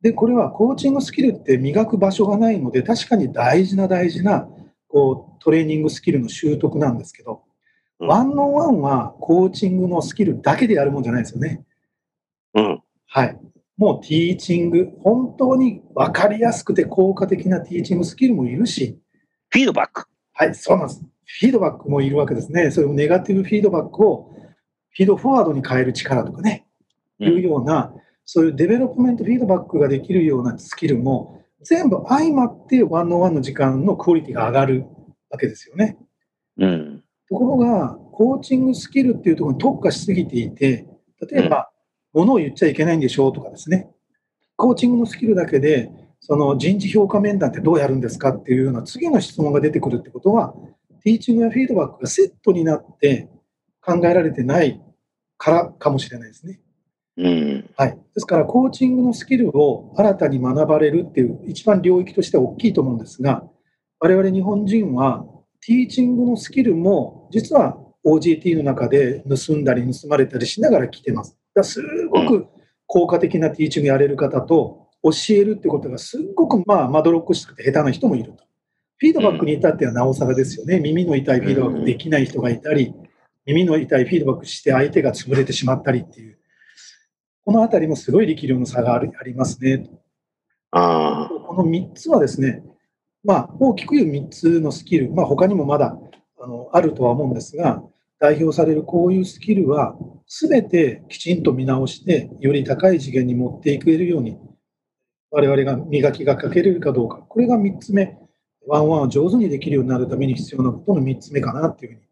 [0.00, 4.48] で、これはコーチングスキルって磨く場所がないので確かに大事な大事な
[4.86, 7.48] こうトレーニングスキルの習得なんですけど、うん
[8.00, 11.64] ワンオンワンはコーチングのスキルだけでやるもんじゃないですよね。
[12.54, 12.82] うん。
[13.06, 13.36] はい。
[13.76, 19.00] もうティーチング、本当に分かりやすくて効果的なティーチングスキルもいるし、
[19.48, 20.04] フィードバック。
[20.32, 21.00] はい、そうなんです。
[21.00, 22.70] フィードバックもいるわけですね。
[22.70, 24.32] それもネガティブフィードバックを
[24.98, 26.66] フィードフォワードに変える力とかね、
[27.20, 34.86] うんいうような、そういう development feedback ができるようなスキルも全部相まってワンオンワンの時間のクオリティが上がる
[35.30, 35.96] わけですよね。
[36.56, 37.04] うん。
[37.28, 40.84] ところが、コーチングスキルっていうところに特化しすぎていて、
[41.30, 41.70] 例えば、
[42.12, 43.88] 物を言っちゃいけないんでしょうとかですね、
[44.56, 50.54] コーチングのスキルだけで、その人事評価面談ってどうやるんですかっていうような次の質問が出てくるってことは、
[51.04, 53.28] ティーチングやフィードバックがセットになって
[53.80, 54.80] 考えられてない
[55.38, 56.60] からかもしれないですね。
[57.16, 57.70] うん。
[57.76, 57.90] はい。
[57.92, 63.44] ですから、コーチングのスキルを新たに学ばれるっていう一番領域としては大きいと思うんですが、
[64.00, 65.24] 我々日本人は、
[65.66, 71.36] ティーチングのスキルも、実は OGT の中で盗んだり盗まれたりしながら来てます。
[71.54, 72.46] だすごく
[72.86, 78.44] 効果的なティーチングやれる方と、教えるってことがすっごくまあまどろっこしくて下手な人もいると。
[78.98, 80.80] フィードバックに至ってはなおさらですよね。
[80.80, 82.92] 耳の痛いフィードバックできない人がいたり、
[83.48, 86.38] 耳の痛いフィードバックして相手が潰れてしまったりっていう。
[87.46, 89.88] このあたりもすごい力量の差があるありますね。
[90.70, 91.28] ああ。
[91.28, 92.62] この3つはですね、
[93.24, 95.96] まあ、大きく言う3つのスキル、まあ、他にもまだ
[96.38, 97.82] あのあるとは思うんですが、
[98.18, 104.36] 代表されるこういうスキルは、すべてきちんと見直して、より高い次元に持っていけるように、
[105.30, 108.18] 我々が磨きがかけれるかどうか、これが3つ目、
[108.66, 112.07] ワンワンを上手にできるようになるために必要なことの3つ目かなっていうふうに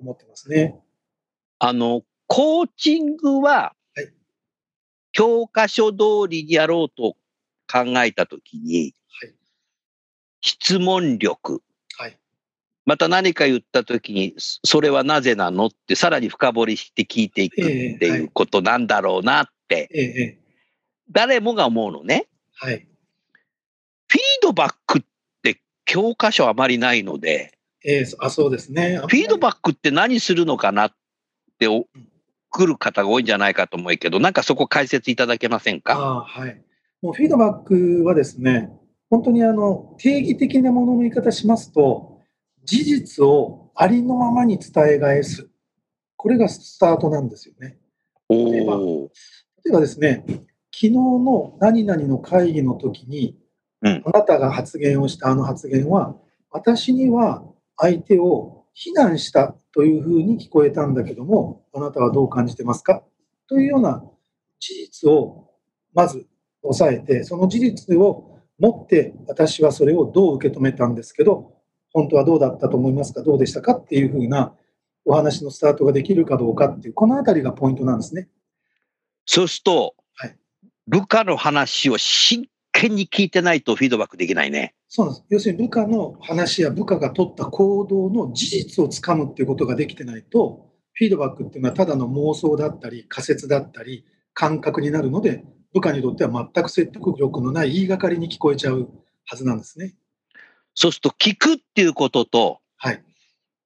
[0.00, 0.80] 思ってますね。
[1.58, 4.12] あの、コーチングははい、
[5.12, 7.16] 教科書通りにやろうと
[7.70, 9.34] 考えたときに、はい
[10.40, 11.62] 質問力、
[11.96, 12.18] はい。
[12.86, 20.38] また何か言ったときに、そそれはなぜなのってさらに深掘りして聞いていくっていいうことなんだろうなって、
[21.10, 22.26] 誰もが思うのね。
[22.54, 22.86] はい。
[24.08, 25.02] フィードバックっ
[25.42, 27.52] て教科書あまりないので、
[27.84, 28.98] ええあそうですね。
[28.98, 30.92] フィードバックって何するのかなっ
[31.58, 31.86] てお
[32.50, 36.24] 来る方が多いんじゃないかと思うけど、なんかそこ解説いただけませんか？
[36.26, 36.62] はい。
[37.00, 38.70] もうフィードバックはですね、
[39.08, 42.20] 本当にあの定義的なものの言い方しますと、
[42.64, 45.48] 事実をありのままに伝え返す。
[46.16, 47.78] これがスタートなんですよね。
[48.28, 49.10] お例えばお
[49.64, 53.38] 例えばですね、昨日の何々の会議の時に、
[53.82, 56.14] うんあなたが発言をしたあの発言は、
[56.50, 57.42] 私には
[57.80, 63.02] 相手を非難したというふうに聞こえたんだけども、あなたはどう感じてますか？
[63.48, 64.04] というような
[64.58, 65.50] 事実を
[65.94, 66.26] まず
[66.62, 71.54] 押さえて、その事実を持って私はそれをどう受け止めたんですけど、
[71.92, 73.22] 本当はどうだったと思いますか？
[73.22, 73.72] どうでしたか？
[73.72, 74.54] っていうふうな
[75.04, 78.28] お話のスタートができるかどうかっていう、このあたりがポイントなんですね。
[79.24, 80.36] そうすると、はい
[80.86, 84.74] 部下の話を真剣に聞いてないとフィードバックできないね。
[84.92, 85.26] そうなんです。
[85.30, 98.90] 要するに部下の話や部下が取った行動の事実をつかむっていうことができてないと、フィードバックっていうのはただの妄想だったり、仮説だったり、感覚になるので、部下にとっては全く説得力のない言いがかりに聞こえちゃう
[99.26, 99.94] はずなんですね。
[100.74, 103.00] そうすると聞くっていうことと、はい。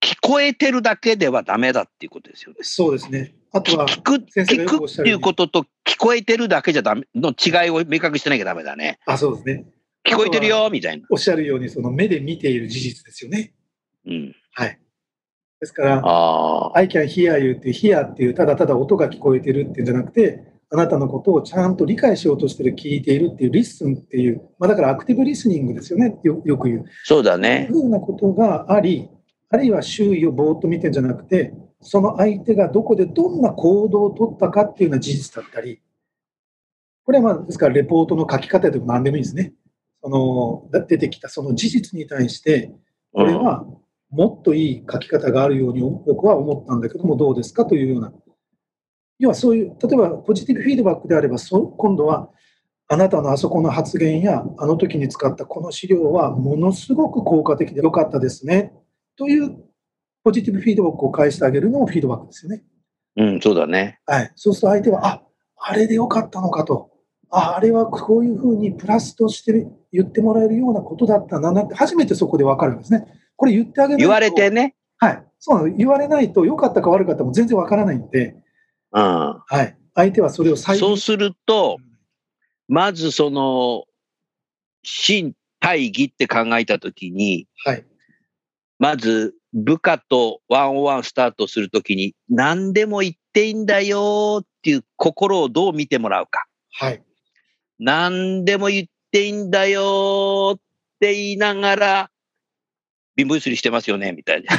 [0.02, 2.58] 聞こえてるだけではダメだっていうことですよね。
[2.60, 3.34] そうですね。
[3.50, 8.98] あとは、聞く、聞くっていうことと聞こえてるだけじゃダメの違いを明確してなきゃダメだね。
[9.06, 9.64] あ、そうですね。
[10.06, 11.06] 聞こえてるよみたいな。
[11.10, 13.54] おっしゃるように、その目で見ている事実ですよね。
[14.06, 14.36] うん。
[14.52, 14.78] はい。
[15.60, 15.96] ですから。
[16.76, 26.84] I can hear you っていう hear っていうただただ音が聞こえてるっていうんじゃなくて、あなたのことをちゃんと理解しようとしてる、聞いているっていう、 listen っていう、まあ、だから active listening ですよね、よよく言う。
[27.04, 27.72] そうだそういねう。
[27.72, 29.08] ふうなことがあり、
[29.50, 35.80] あるいは周囲をぼーっと見てんじゃなくて、その相手がどこでどんな行動を取ったかっていうような事実だったり、
[37.04, 39.52] これはまあ、ですから、レポートの書き方でも何でもいいですね。
[40.04, 42.70] そのだ出てきたその事実に対して、
[43.14, 43.64] これは
[44.10, 48.12] もっといい書き方があるように僕は思ったんだけども、どうですかというような。
[49.18, 52.28] 要はそういう、例えばポジティブフィードバックであれば、そ今度は
[52.88, 58.74] あなたのあそこの発言や、あの時に使ったこの資料はものすごく効果的で良かったですね。
[59.16, 59.56] という
[60.22, 62.62] ポジティブフィードバックを返してあげるのもフィードバックですよね。
[63.16, 64.00] うん、そうだね。
[64.04, 64.32] はい。
[64.34, 65.22] そうすると相手は、あ、
[65.56, 66.90] あれで良かったのかと。
[67.30, 73.06] あ、あれはこういうふうにプラスとして言ってもらえるようなことだったんだなって、初めてそこで分かるんですね。
[73.36, 74.76] これ言ってあげないと言われてね。
[74.98, 75.24] はい。
[75.38, 75.76] そうなの。
[75.76, 78.36] 言われないと良かったか悪かったかも全然分からないんで、
[78.92, 79.02] うん。
[79.02, 79.76] はい。
[79.94, 81.78] 相手はそれを再そうすると、
[82.68, 83.84] まずその、
[84.82, 87.84] 真大義って考えたときに、はい。
[88.78, 96.46] まず部下とワンオンワンスタートするときに、何でも言っていいんだよっていう心をどう見てもらうか。
[96.72, 97.02] はい。
[97.78, 100.60] 何でも言っていいんだよっ
[101.00, 102.10] て言いながら、
[103.16, 104.56] 貧乏ゆすりしてますよね、みたいな。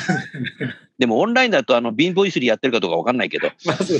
[0.97, 3.51] でもオンラインだとあの貧乏ゆすりやってるかどうかわかんないけど、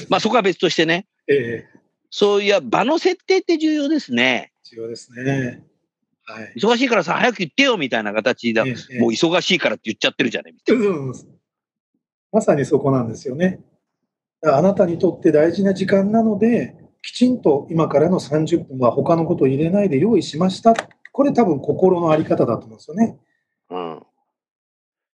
[0.09, 1.85] まあ、そこは別としてね、ええ
[2.17, 4.53] そういう場の設定って重要ですね。
[4.63, 5.61] 重要ですね。
[6.23, 6.53] はい。
[6.55, 10.87] 忙しいからさ、早く言ってよみたいな形で、ええええもう忙しいからって言っちゃってるじゃないみたいな。
[10.87, 11.13] うん
[12.31, 13.59] まさにそこなんですよね。
[14.43, 16.75] あなたにとって大事な時間なので、
[17.05, 20.73] きちんと今からの30分は他のことを入れないで用意しました。
[21.11, 23.19] これ多分心のあり方だと思うんですよね。
[23.69, 24.03] うん。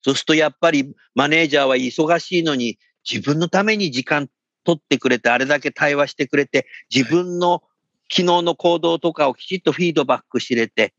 [0.03, 2.77] そうするとやっぱりマネージャーは忙しいのに
[3.09, 4.29] 自分のために時間
[4.65, 7.63] 取ってくれて、あれだけ対話してくれて、自分の
[8.07, 10.93] 昨日の行動とかをきちっとフィードバックしれて、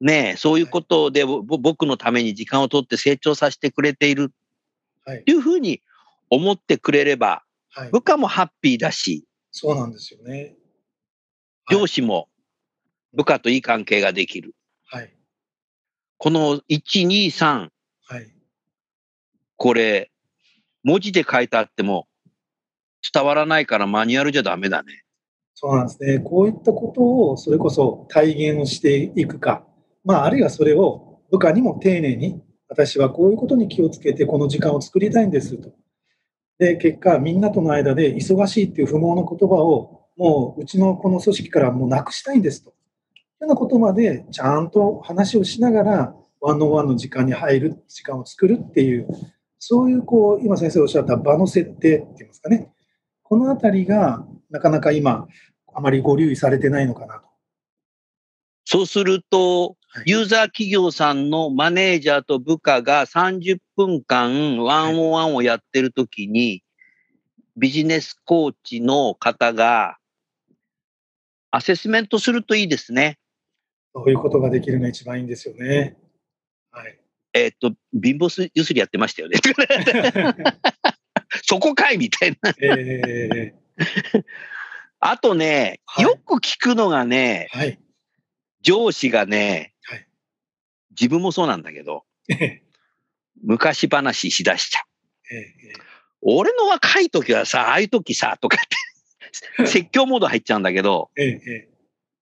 [0.00, 4.32] ね、そういうことで僕のために時間を取って成長させてくれている
[5.06, 5.30] はいって。
[5.30, 5.80] いうふうに
[6.28, 7.44] 思ってくれれば、
[7.92, 9.24] 部下もハッピーだし、
[9.56, 10.32] そうなんですよね。
[10.32, 10.56] はい
[11.70, 12.28] 上司も
[13.14, 14.54] 部下といい関係ができる。
[14.84, 15.16] はい。
[16.18, 17.70] この1、2、3、
[18.06, 18.34] はい。
[19.56, 20.10] これ、
[20.82, 22.06] 文字で書いてあっても
[23.14, 25.04] 伝わらないからマニュアルじゃダメだね。
[25.54, 26.18] そうなんですね。
[26.18, 29.64] こういったことをそれこそ体現をしていくか、
[30.04, 35.72] まあ、あるいはそれを部下にも丁寧に、私はこういうことに気をつけてこの時間を作りたいんですと。
[36.58, 42.70] で、結果、みんなとの間で忙しいっていう不毛の言葉を、もううちのこの組織からもうなくしたいんですと。
[42.70, 42.76] いうよ
[43.40, 49.08] うなことまでちゃんと話をしながら、ワンオンワンの時間に入る時間を作るっていう、
[49.58, 52.70] そういうこう、今先生おっしゃった場の設定って言いますかね。
[53.22, 55.26] このあたりがなかなか今、
[55.74, 57.23] あまりご留意されてないのかな。
[58.64, 66.64] そうするとはい、ユーザー企業さんのマネージャーと部下が30分間ワンオンワンをやってるときに、
[67.56, 69.98] ビジネスコーチの方が
[71.52, 73.20] アセスメントするといいですね。
[73.94, 75.96] そういうことができるのが一番いいんですよね。
[76.72, 76.98] はい。
[77.32, 79.38] えっ、と、貧乏すゆすりやってましたよね。
[81.46, 82.52] そこかいみたいな。
[82.60, 83.54] え
[84.98, 87.78] あとね、はいよく聞くのがね、ー、はい。
[88.64, 90.08] 上司がね、はい
[90.98, 92.62] 自分もそうなんだけど、え
[93.42, 94.84] 昔話しだしちゃう。
[96.22, 101.10] 俺の若い時はさ、ああいう時さ、とかって、 説教モード入っちゃうんだけど、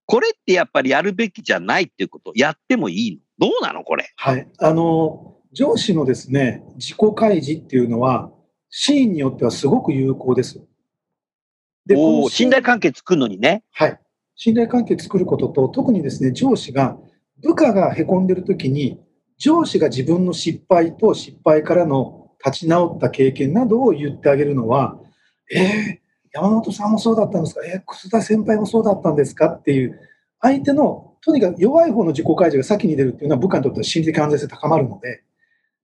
[0.07, 3.48] これってやっぱりやるべきじゃないっていうこと、やってもいいの？
[3.48, 4.11] どうなのこれ？
[4.16, 4.48] はい。
[4.59, 8.33] あの、上司のですね、自己開示っていうのは、
[8.70, 10.61] シーンによってはすごく有効です。
[11.85, 11.96] で、
[12.31, 13.62] 信頼関係作るのにね。
[13.72, 14.00] はい。
[14.34, 16.96] 信頼関係作ることと、特にですね、上司が、
[17.42, 19.00] 部下がへこんでるときに、
[19.38, 24.98] 上司が自分の失敗と失敗からの立ち直った経験などを言ってあげるのは、
[25.52, 25.98] えー、
[26.33, 27.66] 山本さんもそうだったんですか？
[27.66, 29.48] えー、楠田先輩もそうだったんですか？
[29.48, 29.98] っていう、
[30.40, 35.22] 相手の、とにかく弱い方の自己開示が先に出るっていうのは部下にとっては心理的安全性高まるので、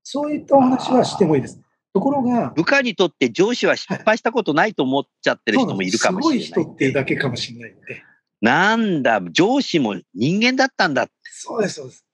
[0.03, 1.61] そういったお話はしてもいいです。
[1.93, 6.47] ところが、部下にとって上司は失敗したことないと思っちゃってる人もいるかもしれない。
[6.47, 8.03] すごい人っていうだけかもしれないんで。
[8.41, 11.09] なんだ、上司も人間だったんだ。
[11.25, 12.05] そうです、そうです。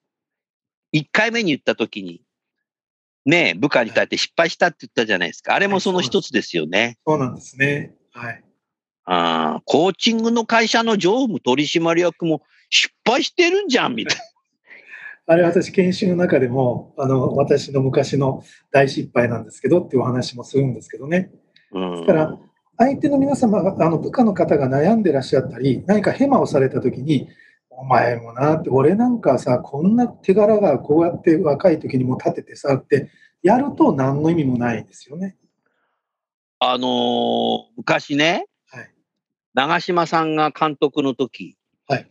[0.94, 2.22] 1回目に言った時に、
[3.26, 5.54] ねえ、部下に対して失敗したって言ったじゃないですか。
[5.54, 6.98] あれもその一つですよね。
[7.06, 7.94] そうなんですね。
[8.12, 8.44] はい。
[9.06, 14.18] あーコーチングの会社の常務取締役も失敗してるんじゃん、みたい
[15.26, 21.30] あれ私研修の中でも、あの、私の昔の大失敗なんですけどっていうお話もするんですけどね。
[21.72, 21.80] な。
[21.80, 22.38] うんですから
[22.76, 27.28] 相手の皆様が、あの部下の方が悩んでらっしゃったり、何かヘマをされたときに、
[27.70, 33.10] お前もなって、俺なんかさ、こんな手柄がこうやって若い時にも立ててさって、
[33.42, 35.36] やると何の意味もないんですよね。
[36.58, 38.90] あのー昔ね、はい
[39.52, 41.56] 長嶋さんが監督の時、
[41.86, 42.10] はい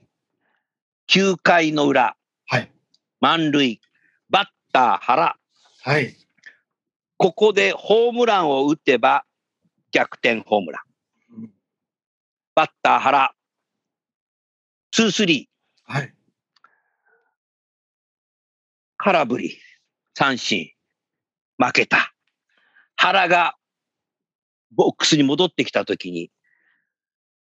[1.07, 2.71] 9回の裏、はい
[3.19, 3.81] 満塁、
[4.29, 5.37] バッター原、
[5.81, 6.15] はい。
[7.17, 9.25] ここでホームランを打てば
[9.93, 10.81] 逆転ホームラン。
[11.41, 11.53] うん
[12.55, 13.33] バッター原、
[14.91, 16.13] ツースリー、はい。
[18.97, 19.57] 空振り、
[20.15, 20.71] 三振、
[21.57, 22.13] 負けた。
[22.95, 23.55] 原が
[24.71, 26.29] ボックスに戻ってきたときに、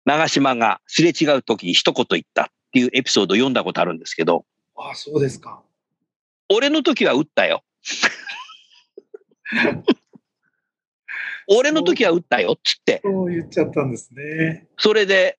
[0.06, 5.64] 長島がすれ違うときに一言言ったっていうエピソードを読んだことあるんですけど、ああ、そうですか。
[6.48, 7.64] 俺の時は打ったよ。
[11.54, 14.68] 俺の時は打ったよっつって、そう言っちゃったんですね。
[14.78, 15.38] それで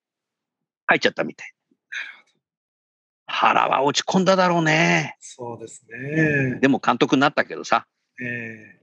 [0.89, 1.53] 帰っちゃったみたい。
[3.27, 5.17] 原は落ち込んだだろうね。
[5.21, 6.59] そうですね。
[6.61, 7.87] でも監督になったけどさ、
[8.21, 8.81] ええ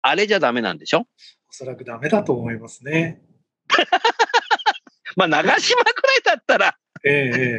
[0.00, 1.00] あれじゃダメなんでしょ？
[1.00, 3.20] おそらくダメだと思いますね。
[5.16, 7.12] まあ長島くらいだったら、ええ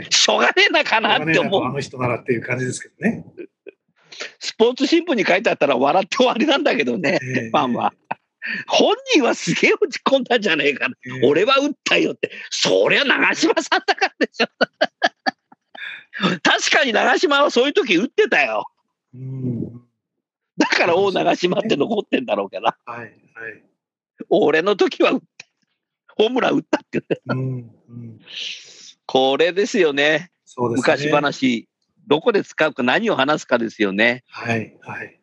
[0.03, 1.63] ええしょうがねえなかなって思う。
[1.63, 3.24] あの人ならっていう感じですけどね。
[4.39, 7.93] スポーツ新聞に書いてあったら笑って終わりなんだけどね、ええファンは。
[8.67, 10.95] 本人はすげえ落ち込んだんじゃねえかな。
[11.05, 12.31] ええ俺は打ったよって。
[12.49, 14.47] そりゃ長嶋さんだからでしょ。
[16.43, 18.65] 確かに長嶋はそういう時打ってたよ。
[19.13, 19.81] うん。
[20.57, 22.65] だから大長嶋って残ってんだろうけど。
[22.65, 23.11] はい、はい。
[24.29, 25.25] 俺の時は打った。
[26.15, 27.01] ホームラン打ったって。
[27.27, 28.19] うん、うん。
[29.05, 30.31] ここれですよね。
[30.45, 30.95] そうですね。
[30.95, 31.09] 昔。
[31.09, 31.69] 話。
[32.07, 34.23] どこで使うか何を話すかですよね。
[34.27, 35.19] はい、はい。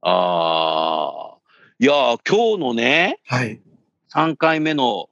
[0.00, 1.35] ああ。
[1.78, 3.60] いやー、今日のね、はい。
[4.14, 5.10] 3回目の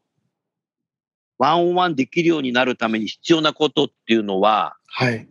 [1.37, 5.29] ワンオンワンできるようになるために必要なことっていうのは、はい。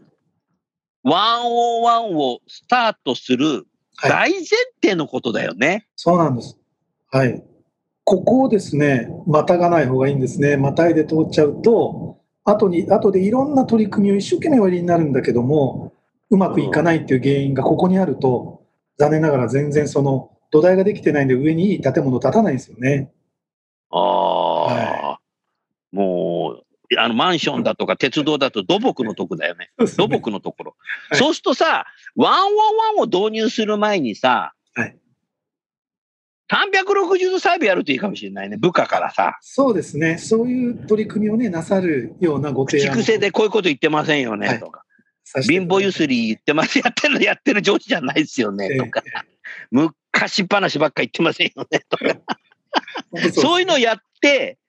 [1.01, 3.65] ワンオンワンをスタートする
[3.95, 4.09] はい。
[4.11, 4.43] 大前
[4.79, 5.87] 提のことだよね。
[5.95, 6.55] そうなんです。
[7.11, 7.43] はい。
[8.03, 10.55] ここをですね、またがない方がいいんですね。
[10.55, 15.93] またいで通っちゃうと、後に、後でいろんな取り組みを一生懸命おやりになるんだけども、
[16.29, 18.61] うまくいかないっていう原因がここにあると、
[18.99, 23.11] 残念ながら全然その土台ができてないんで上にいい建物建たないんですよね。
[23.89, 25.19] ああ、
[25.91, 29.71] もう、あのマンションだとか鉄道だと土木のとこだよね。
[29.97, 30.75] 土木のところ。
[31.09, 32.63] はいそうするとさ、ワンオンワ
[32.97, 34.95] ンを導入する前にさ、はい
[36.51, 38.57] 360度サービスやるといいかもしれないね。
[38.57, 40.19] 部下からさ、そうですね。
[40.19, 44.83] そういう取り組みをね、なさるようなご提案を口癖でこういうこと言ってませんよね、はいとか。
[45.41, 49.01] 貧乏ゆすり言ってます、やってる、やってる上司じゃないですよね、ええとか。
[49.73, 52.05] 昔話ばっか言ってませんよね、とか。
[53.33, 54.59] そういうのやって、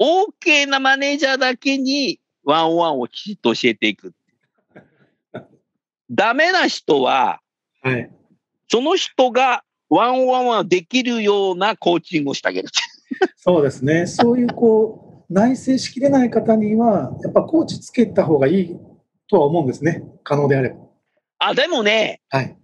[0.00, 4.12] OK なマネージャーだけにワンワンをきちっと教えていく。
[6.10, 7.40] ダメな人は、
[7.82, 8.10] はい。
[8.68, 12.68] その人がワンワンはできるようなコーチングをしてあげる。
[13.36, 14.06] そうですね。
[14.06, 18.76] そういうこう、内省しきれない方には、やっぱコーチつけた方がいい
[19.28, 20.02] とは思うんですね。
[20.24, 20.76] 可能であれば。
[21.38, 22.56] あ、でもね、はい。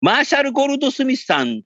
[0.00, 1.62] マーシャル・ゴールドスミスさん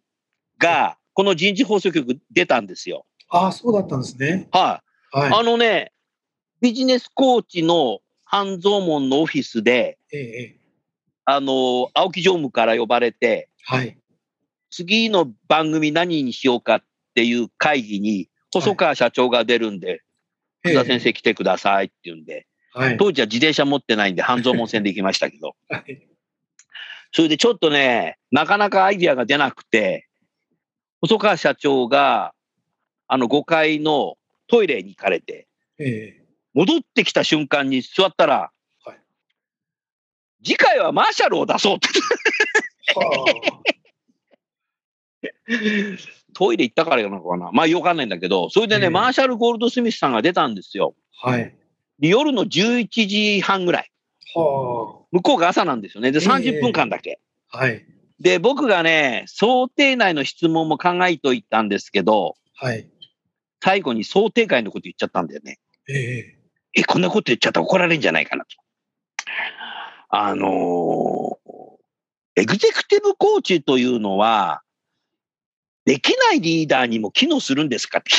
[0.58, 3.06] が、この人事放送局出たんですよ。
[3.28, 4.48] ああ、そうだったんですね。
[4.52, 4.82] は
[5.14, 5.16] い。
[5.16, 5.32] はい。
[5.32, 5.92] あのね、
[6.60, 10.60] ビジネスコーチの半蔵門のオフィスで、ええええ
[11.24, 13.96] あの、青木常務から呼ばれて、はい。
[14.70, 16.82] 次の番組何にしようかっ
[17.14, 20.02] ていう会議に、細川社長が出るんで、
[20.64, 22.96] ええ福田先生来てくださいって言うんで、はい。
[22.96, 26.09] 当時は自転車持ってないんで、半蔵門線で行きましたけど、 はい。
[27.12, 30.08] それでちょっとね、なかなかアイディアが出なくて、
[31.00, 32.32] 細川社長が、
[33.08, 35.48] あの5階のトイレに行かれて、
[35.78, 36.24] ええ。
[36.54, 38.50] 戻ってきた瞬間に座ったら、
[38.84, 39.00] はい。
[40.44, 41.88] 次回はマーシャルを出そうって。
[42.94, 43.24] は
[46.34, 47.50] トイレ行ったからなのかな。
[47.52, 48.90] まあよくわかんないんだけど、それでね、ええ。
[48.90, 50.94] マーシャル・ゴールドスミスさんが出たんですよ。
[51.98, 53.90] 夜の11時半ぐらい。
[54.34, 56.12] は向こうが朝なんですよね。
[56.12, 57.20] で、ええ30分間だけ。
[57.50, 57.58] あ。
[57.58, 57.84] はい。
[58.20, 62.88] で、僕がね、想定内の質問も考えといたんですけど、はい。
[63.62, 65.58] 最後に想定外のこと言っちゃったんだよね。
[65.88, 66.36] ええ
[66.74, 68.50] え、こんなこと言っちゃったら怒られるんじゃないかなと。
[70.10, 71.60] あのー
[72.36, 74.62] エグゼクティブコーチというのは、
[75.84, 78.10] できないリーダーにも機能するんですかって。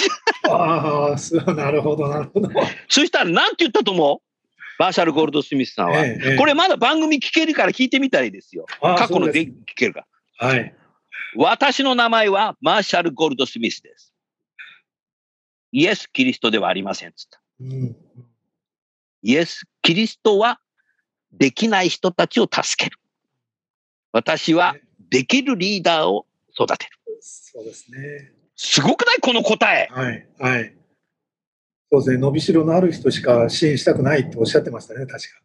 [0.50, 1.16] あ
[1.48, 2.50] あ、なるほど、なるほど。
[2.90, 4.31] そしたら何て言ったと思う？
[4.80, 6.06] マーシャル・ゴールド・スミスさんは。
[6.06, 8.66] ええええこれまだ番組聞けるから聞いてみたらいいですよ。
[8.82, 10.08] 過去ので聞けるか
[10.40, 10.48] ら。
[10.48, 10.76] はい。
[11.36, 14.14] 私の名前はマーシャル・ゴールド・スミスです。
[15.72, 17.14] イエス・キリストではありません。
[17.16, 17.42] つった。
[17.62, 17.96] うん。
[19.24, 20.60] イエス・キリストは
[21.32, 22.98] できない人たちを助ける。
[24.12, 24.76] 私は
[25.10, 26.92] できるリーダーを育てる。
[27.22, 28.32] そうですね。
[28.56, 29.20] すごくない？
[29.22, 29.88] この答え。
[29.92, 30.28] はい。
[30.40, 30.76] はい。
[31.92, 32.18] そうですね。
[32.18, 35.42] 伸びしろのある人しか支援したくないっておっしゃってましたね、確か。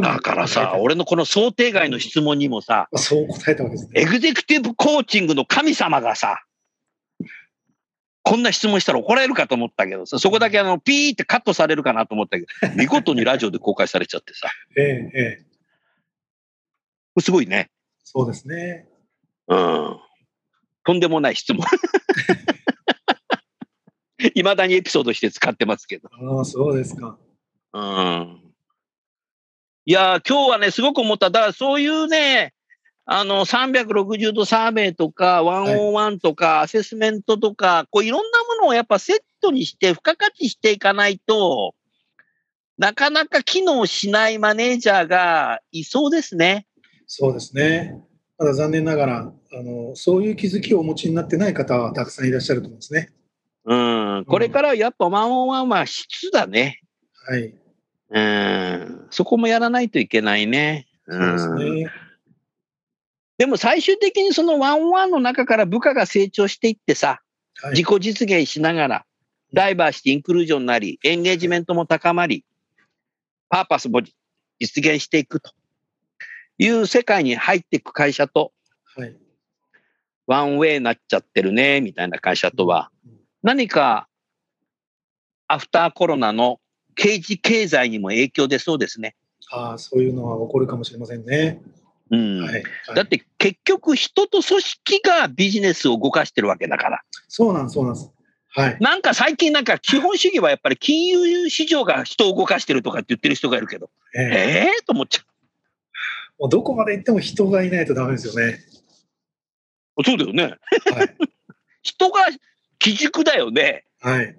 [0.00, 4.00] だからさ、俺のこの想定外の質問にもさ、あそう答えたわけですね。
[4.00, 6.42] エグゼクティブコーチングの神様がさ、
[8.24, 15.44] こんな質問したら怒られるかと思ったけどさ、そこだけあの、ピーってカットされるかなと思ったけど、 見事にラジオで公開されちゃってさ、ええ、え
[17.16, 17.20] え。
[17.20, 17.70] すごいね。
[18.02, 18.88] そうですね。
[19.46, 20.00] うん。
[20.84, 21.64] とんでもない質問。
[24.34, 26.08] いまだにエピソードして使ってますけど。
[26.12, 27.18] ああ、そうですか。
[27.72, 28.40] うん。
[29.86, 31.30] いやー、今日はね、すごく思った。
[31.30, 32.54] だからそういうね、
[33.06, 41.74] あの、360度サーベイとか、101とか、アセスメントとか、こういろんなものをやっぱセットにして、付加価値していかないと、
[42.78, 46.66] なかなか機能しないマネージャーがいそうですね。
[47.06, 48.02] そうですね。
[48.38, 53.12] ただ残念ながら、あの、そういう気づきをお持ちになってない方はたくさんいらっしゃると思うんですね。
[53.64, 53.74] う
[54.20, 54.24] ん。
[54.26, 56.80] これからやっぱ101は質だね。
[57.26, 57.54] はい。
[58.10, 59.06] うん。
[59.10, 60.86] そこもやらないといけないね。
[61.06, 61.74] うそうですん。
[61.76, 61.90] ね。
[63.38, 67.20] でも最終的にそのワンワンの中から部下が成長していってさ、
[67.60, 67.70] はい。
[67.72, 69.04] 自己実現しながら、
[69.52, 72.44] ダイバーシティ、インクルージョンなり、エンゲージメントも高まり、
[73.48, 74.02] パーパスも
[74.60, 75.52] 実現していくと
[76.58, 78.52] いう世界に入っていく会社と、
[78.96, 79.16] はい。
[80.26, 82.90] ワンウェイになっちゃってるね、みたいな会社とは、
[83.44, 84.08] 何か、
[85.48, 86.60] アフターコロナの
[86.94, 89.16] 刑事経済にも影響出そうですね。
[89.50, 91.60] ああ、そういうのは起こるかもしれませんね。
[92.10, 92.40] うん。
[92.40, 92.52] はい。
[92.54, 92.64] はい
[92.94, 97.02] だって結局人と組織がビジネスを動かしてるわけだから。
[97.28, 98.10] そうなんです、そうなんです。
[98.48, 98.78] はい。
[98.80, 105.22] なんか最近なんか資本主義はやっぱり金融市場が人を動かしてるとかって言ってる人がいるけど、ええええと思っちゃ
[106.38, 108.60] もうどこまで行っても人がいないとダメですよね。
[109.98, 110.04] う。
[110.04, 110.44] そうだよね。
[110.44, 111.16] はい。
[111.82, 112.22] 人が
[112.84, 113.86] 基軸だよね。
[114.02, 114.36] はい。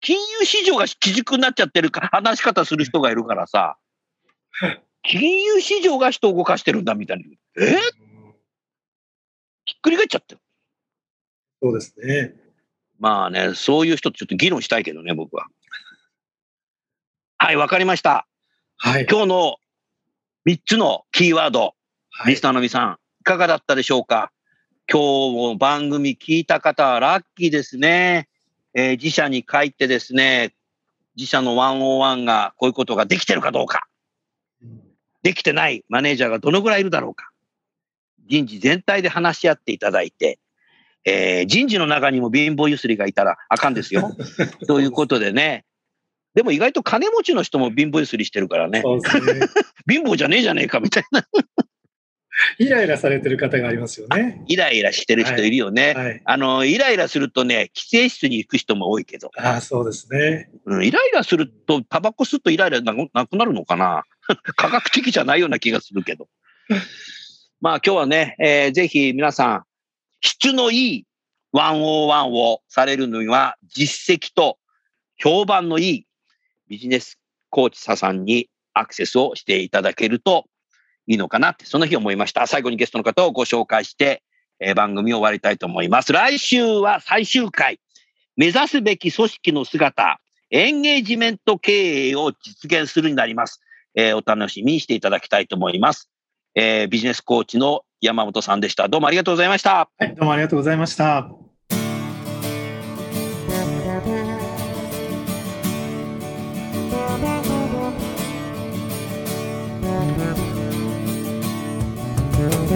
[0.00, 3.76] 金融市場が基軸になっちゃってるか話し方する人がいるからさ、
[5.02, 7.24] 金融市場が人を動かしてるんだみたいな。
[7.62, 7.74] え？
[7.74, 7.80] うん
[9.66, 10.40] ひっくり返っちゃってる。
[11.62, 12.32] そうですね。
[12.98, 15.44] まあね、そういう人とちょっと議論したいけどね、僕は。
[17.36, 18.26] はい、わかりました。
[18.78, 19.06] はい。
[19.10, 19.56] 今日の
[20.46, 21.74] 3つのキーワード、
[22.10, 24.32] はいリスナーの皆さん、いかがだったでしょうか？
[24.88, 28.28] 今日も番組聞いた方はラッキーですね。
[28.72, 30.54] えー自社に帰ってですね、
[31.16, 33.88] 自社の101がこういうことができてるかどうか、
[34.62, 34.80] うん
[35.24, 37.30] できてないマネージャーがどのぐらいいるだろうか、
[38.28, 40.38] 人事全体で話し合っていただいて、
[41.04, 44.16] えー人事の中にも貧乏ゆすりがいたらあかんですよ。
[44.68, 45.64] ということでね。
[46.34, 48.82] でも意外と金持ちの人も貧乏ゆすりしてるからね。
[49.34, 49.40] ね。
[49.90, 51.26] 貧乏じゃねえじゃねえかみたいな。
[52.58, 54.42] イライラされてる方がありますよね。
[54.46, 55.94] イライラしてる人いるよね。
[55.94, 56.22] はい。
[56.24, 60.50] あの、イライラするとね、喫煙室に行く人も多いけど、ああ、そうですね。
[60.66, 64.04] うん、イライラすると、タバコ吸うとイライラなくなくなるのかな？
[64.56, 66.28] 科学的じゃないような気がするけど。
[67.60, 69.64] まあ今日はね、えーぜひ皆さん、
[70.20, 71.06] 質のいい
[71.54, 74.58] 101をされるのには、実績と
[75.16, 76.06] 評判のいい
[76.68, 77.18] ビジネス
[77.48, 80.46] コーチささんにアクセスをしていただけると
[81.06, 82.46] いいのかなって、その日思いました。
[82.46, 84.22] 最後にゲストの方をご紹介して、
[84.60, 86.12] えー番組を終わりたいと思います。
[86.12, 87.80] 来週は最終回。
[88.36, 93.60] 目指すべき組織の姿、エンゲージメント経営を実現するになります。
[93.94, 96.10] えーお楽しみにしていただきたいと思います。
[96.54, 98.88] えービジネスコーチの山本さんでした。
[98.88, 99.88] どうもありがとうございました。
[99.98, 101.45] はい、どうもありがとうございました。
[112.68, 112.74] 今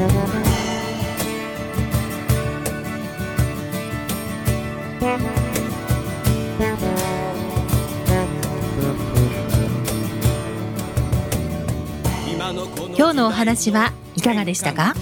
[13.08, 14.94] 日のお話はいかがでしたか？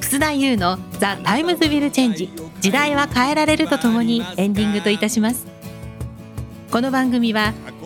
[0.00, 2.28] 楠田祐の「The Times Will Change。
[2.60, 5.46] 時代は変えられる」とともにエンディングといたします。
[6.70, 7.54] この番組は